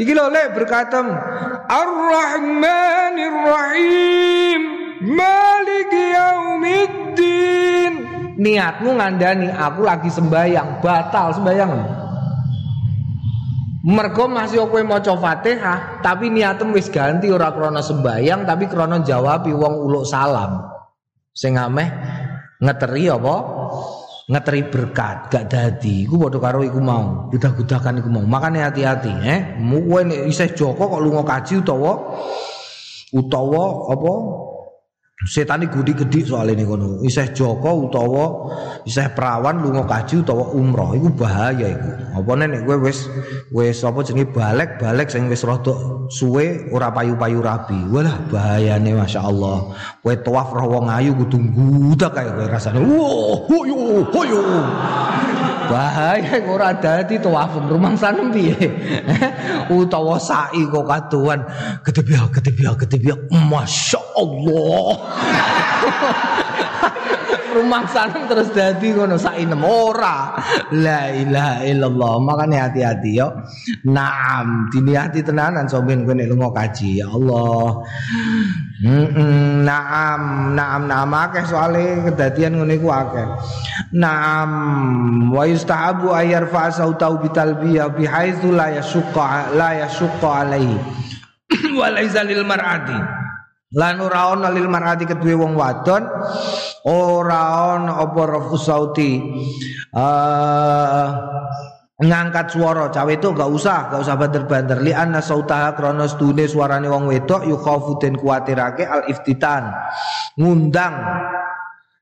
[0.04, 1.08] Iki lho, Le, berkatem.
[1.64, 4.60] Ar-Rahmanirrahim.
[5.16, 8.04] Maliki yaumiddin.
[8.36, 12.01] Niatmu ngandani aku lagi sembayang, batal sembayang.
[13.82, 19.50] Mergo masih kowe maca Fatihah, tapi niatem wis ganti ora krana sembayang tapi krana jawabi
[19.50, 20.62] wong uluk salam.
[21.34, 21.90] Sing ameh
[22.62, 23.36] ngeteri apa?
[24.30, 26.06] Ngeteri berkat, gak dadi.
[26.06, 28.22] Iku padha karo iku mau, gudak-gudakan iku mau.
[28.22, 29.40] Makane hati-hati, eh.
[29.58, 29.98] Mu kowe
[30.30, 32.22] isih Joko kok lunga kaji utawa
[33.10, 34.12] utawa apa?
[35.22, 36.98] Setan gudi gede soal ini kono.
[37.06, 38.26] Isih Joko utawa
[38.82, 41.90] isih perawan lunga kaji utawa umroh iku bahaya iku.
[42.18, 43.06] Apa nek kowe wis
[43.54, 47.78] wis apa jenenge balik-balik sing wis rada suwe ora payu-payu rabi.
[47.86, 49.58] Walah bahayane masyaallah.
[50.02, 52.82] Kowe tawaf roh wong ayu kudu ngudak kaya kowe rasane.
[52.82, 54.42] Wo, hoyo, hoyo.
[55.70, 58.56] Bahaya ora dadi tawaf rumah sanem piye.
[59.76, 61.44] utawa sa'i kok kaduan
[61.84, 64.96] gedebiak gedebiak gedebiak masyaallah.
[67.54, 69.60] rumah sanem terus dadi ngono sainem.
[69.62, 70.34] Ora.
[70.74, 72.12] La ilaha illallah.
[72.18, 73.28] Makane hati-hati yo.
[73.86, 77.86] Naam diniati tenanan soben kowe nek lunga kaji ya Allah.
[78.82, 80.22] Mm -mm, naam
[80.58, 81.10] naam naam.
[81.14, 83.28] Akeh soale kedadian ngene iku akeh.
[83.94, 84.50] Naam
[85.30, 90.76] wa yustahabu ayar fa sautau bitalbiyah bihaitsu la yashuqqa la yashuqqa alaihi.
[91.78, 93.21] Wa laisa lil mar'ati
[93.72, 96.04] Lan ora ana lil mar'ati kedue wong wadon
[96.84, 97.40] ora
[97.76, 99.16] ana apa rafu sauti.
[99.92, 101.08] Uh,
[102.02, 106.90] ngangkat suara cawe itu gak usah gak usah banter-banter li anna sautaha krana stune suarane
[106.90, 109.70] wong wedok yukhafu den kuatirake al iftitan
[110.34, 110.94] ngundang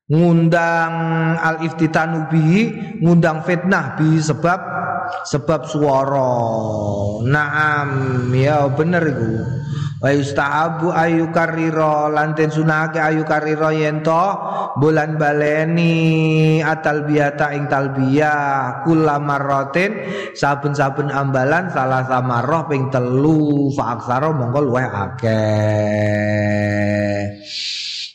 [0.09, 0.93] ngundang
[1.37, 4.61] al iftitanu bihi ngundang fitnah bi sebab
[5.27, 6.33] sebab suara
[7.27, 7.91] naam
[8.33, 9.33] ya bener iku
[10.01, 14.33] wa yustahabu ayu kariro lanten sunake ayu kariro yento
[14.81, 18.33] bulan baleni atalbiata ing talbia
[18.81, 19.93] kula marotin
[20.33, 25.21] sabun sabun ambalan salah sama ping telu fa aksara mongkol wae akeh.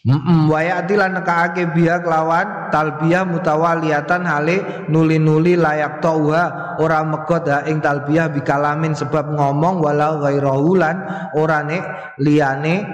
[0.06, 6.78] Mm wa ya'ti lan nekake biha kelawan talbiyah mutawaliyatan hale nuli-nuli layak tauha.
[6.78, 11.01] Ora megot ha ing talbiyah bikalamin sebab ngomong walau ghairahu lan
[11.34, 11.82] ora nek
[12.22, 12.86] liyane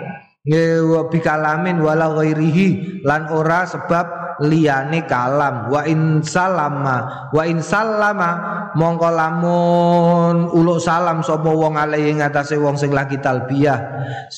[1.12, 5.70] bikalamin wala ghairihi lan ora sebab liyane kalam.
[5.70, 8.30] Wa in salama wa in salama
[8.74, 13.80] mongko lamun uluk salam sapa wong alaihi ngatasé wong sing lagi talbiyah.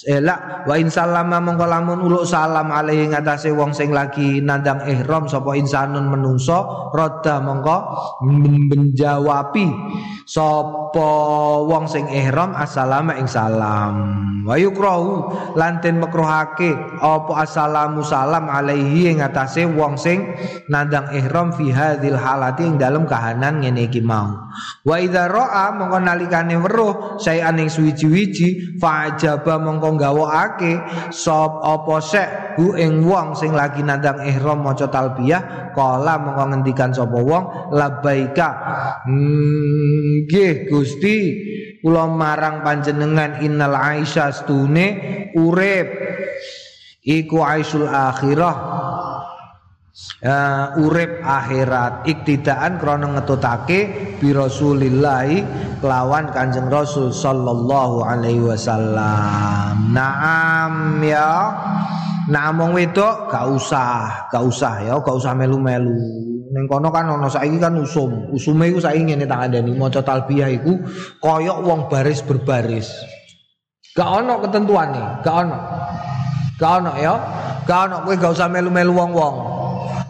[0.05, 5.29] Elak wa in salama mongko lamun uluk salam alaihi ngatasé wong sing lagi nandang ihram
[5.29, 7.77] sapa insanun menungso roda mongko
[8.25, 9.71] menjawabi
[10.27, 11.09] sapa
[11.63, 13.95] wong sing ihram assalamu ing salam.
[14.43, 20.33] Wa yukrahu lanten makruhake apa assalamu salam alaihi ing atase wong sing
[20.73, 24.49] nandang ihram fi hadhil halati ing dalam kahanan ngene iki mau.
[24.81, 30.81] Wa idza ra'a mongko nalikane weruh sayan ing suwiji-wiji fa'jaba mongko gawokake
[31.13, 36.89] sop apa sek hu ing wong sing lagi nandang ihram maca talbiyah kala mongko ngendikan
[36.89, 38.49] sapa wong labbaika.
[39.05, 41.17] Hmm, nggih Gusti
[41.85, 44.87] kula marang panjenengan innal aisyah stune
[45.37, 45.87] urip.
[47.03, 48.55] Iku aisyul akhirah
[50.25, 53.79] uh, urip akhirat iktidaan krana ngetutake
[54.17, 55.29] bi Rasulillah
[55.77, 61.31] kelawan Kanjeng Rasul sallallahu alaihi wasallam naam ya
[62.31, 65.99] wong wedok gak usah, gak usah ya, gak usah melu-melu.
[66.53, 68.29] Ning kono kan ana saiki kan usum.
[68.31, 70.79] Usume iku saiki ngene tak andani maca talbiyah iku
[71.19, 72.93] koyok wong baris berbaris.
[73.91, 75.57] Gak ono ketentuane, gak ono.
[76.61, 77.13] Gak ono ya.
[77.65, 79.35] Gak ono kowe gak usah melu-melu wong-wong.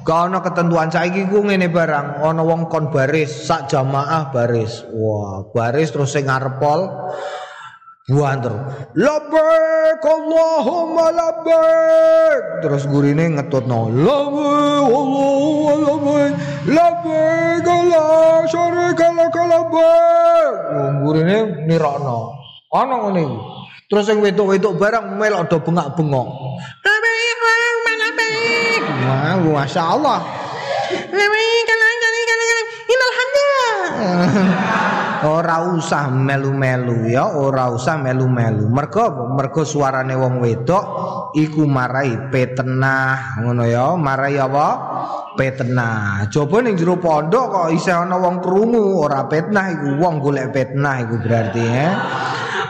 [0.04, 4.84] Gak ono ketentuan saiki ku ngene barang, ana wong kon baris sak jamaah baris.
[4.92, 6.92] Wah, baris terus sing ngarepol
[8.04, 8.52] Buanter.
[9.00, 12.60] Labbaik Allahumma labbaik.
[12.60, 13.88] Terus gurine ngetutno.
[13.96, 16.34] Labbaik Allahumma labbaik.
[16.68, 18.04] Labbaik la
[18.44, 20.54] syarika lak labbaik.
[21.00, 22.36] Gurine nirokno.
[22.76, 23.24] Ana ngene.
[23.88, 26.28] Terus sing wedok-wedok barang melok do bengak-bengok.
[26.84, 27.33] Labbaik.
[29.04, 30.20] Wah, masyaallah.
[30.94, 31.64] Labbaik
[35.24, 40.84] ora usah melu-melu ya ora usah melu-melu mergo mergo suarane wong wedok
[41.40, 44.68] iku marai petenah ngono ya marai apa
[45.40, 50.52] petenah coba ning jero pondok kok isih ana wong krungu ora petnah iku wong golek
[50.52, 51.92] petnah iku berarti ya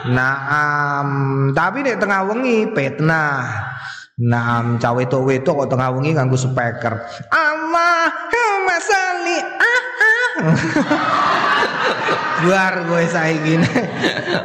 [0.04, 1.08] Naam
[1.56, 3.40] tapi nek tengah wengi petnah
[4.14, 7.02] Naam cawe wedok kok tengah wengi nganggo speaker
[7.34, 10.32] Allahumma sholli ah ah
[12.46, 13.54] Buar gue saiki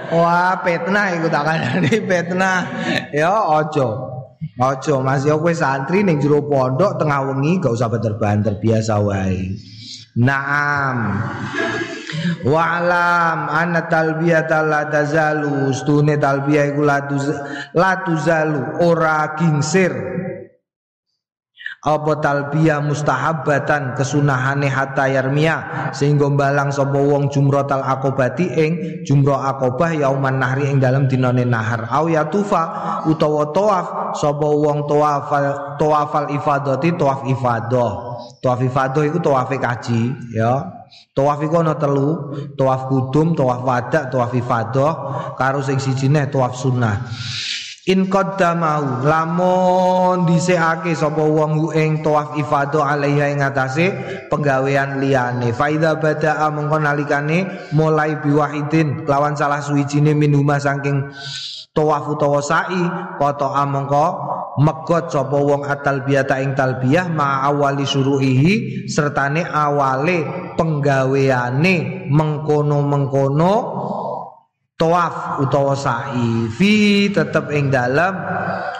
[0.09, 2.65] Wah, petnah iku tak kandhani petnah.
[3.13, 4.09] Ya ojo.
[4.57, 9.53] Ojo Mas yo kowe santri ning jero pondok tengah wengi gak usah banter-banter biasa wae.
[10.17, 10.97] Naam.
[12.45, 15.73] Wa'lam anna talbiyata la tazalu.
[15.75, 16.81] Stune talbiyah iku
[17.75, 18.81] la tuzalu.
[18.85, 20.19] Ora kingsir
[21.79, 28.71] apa talbiyah mustahabatan kesunahane hatta yarmia sehingga balang sapa wong jumratal akobati ing
[29.07, 31.87] jumrah akobah yauman nahri ing dalam dinane nahar.
[31.87, 32.67] Au ya tufa
[33.07, 33.87] utawa tawaf
[34.19, 37.91] sapa wong tawafal tawafal ifadati tawaf ifadah.
[38.43, 40.78] Tawaf ifadah iku tawafe kaji ya
[41.13, 44.93] Tawaf iku ana telu, tawaf kudum, tawaf wadak, tawaf ifadah,
[45.35, 47.05] karo sing sijine tawaf sunnah.
[47.87, 53.95] In qaddamahu lamun dhisikake sapa wong ing tawaf ifadah alaiha ing atase
[54.27, 55.55] penggawean liyane.
[55.55, 61.07] Faida bada'a mengko nalikane mulai biwahidin lawan salah suwijine minuma saking
[61.71, 62.83] tawaf utawa sa'i
[63.15, 64.07] kota amangka
[64.59, 73.53] megot sapa wong atal biata ing talbiyah ma awali suruhi sertane awale penggaweane mengkono-mengkono
[74.79, 76.47] tawaf utawa sa'i.
[76.47, 78.15] Fi tetep ing dalem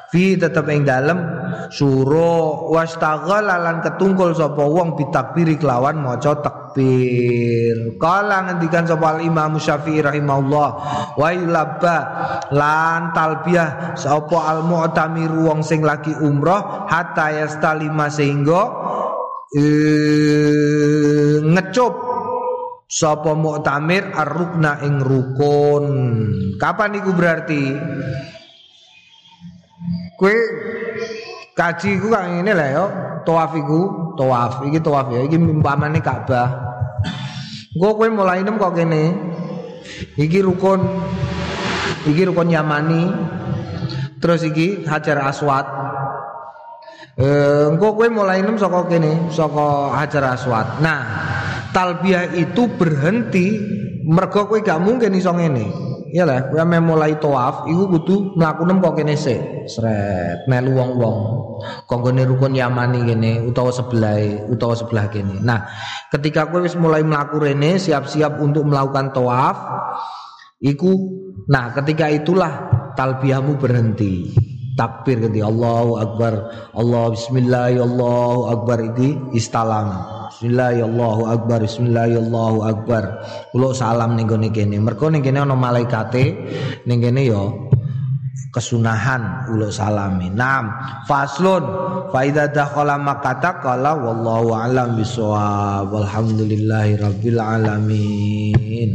[0.10, 1.22] fi tetep ing dalem
[1.70, 8.00] suro wastaghal lan ketungkul sapa wong bitakbiri kelawan maca takbir.
[8.02, 10.70] Kala ngendikan sapa Imam Syafi'i rahimahullah
[11.14, 11.97] wa labba
[12.56, 18.62] lan talbiyah sapa al mu'tamir wong sing lagi umroh hatta yastalima sehingga
[19.54, 19.64] e,
[21.43, 22.09] ngecup
[22.89, 25.85] Sapa muktamir ar-rukna ing rukun.
[26.57, 27.77] Kapan iku berarti?
[30.17, 30.33] Kue
[31.53, 32.85] kaji iku kang ngene lah ya,
[33.29, 33.81] tawaf iku,
[34.17, 34.65] tawaf.
[34.65, 36.49] Iki tawaf ya, iki mimpamane Ka'bah.
[37.77, 39.13] Engko kowe mulai nem kok kene.
[40.17, 40.81] Iki rukun.
[42.09, 43.05] Iki rukun Yamani.
[44.17, 45.69] Terus iki Hajar Aswad.
[47.21, 49.29] Eh, kowe mulai nem saka kene,
[49.93, 50.81] Hajar Aswad.
[50.81, 51.05] Nah,
[51.74, 53.57] talbiyah itu berhenti
[54.05, 55.89] mergo kowe gak mungkin iso ngene.
[56.09, 59.70] Iya lah, kowe mulai tawaf iku kudu mlaku nem kok kene sik.
[59.70, 61.20] Sret, melu wong-wong.
[61.86, 65.38] Konggone rukun Yamani kene utawa sebelah utawa sebelah kene.
[65.45, 65.70] Nah,
[66.09, 69.57] ketika kowe wis mulai mlaku rene siap-siap untuk melakukan tawaf
[70.59, 70.91] iku
[71.47, 74.28] nah ketika itulah talbiyahmu berhenti
[74.80, 76.34] takbir ketika Allahu Akbar
[76.71, 83.03] Allah Bismillah Allahu Akbar iki istalam Bismillahirrahmanirrahim akbar Bismillahirrahmanirrahim akbar.
[83.51, 84.80] Kulo salam ning gone kene.
[84.80, 86.32] Mergo ning kene ana malaikate
[86.88, 87.43] ning kene ya
[88.55, 90.32] kesunahan ulo salami.
[90.32, 90.71] Naam,
[91.11, 91.63] faslun
[92.07, 95.91] fa idza dakhala makata qala wallahu alam bisawab.
[95.91, 98.91] Walhamdulillahi rabbil alamin.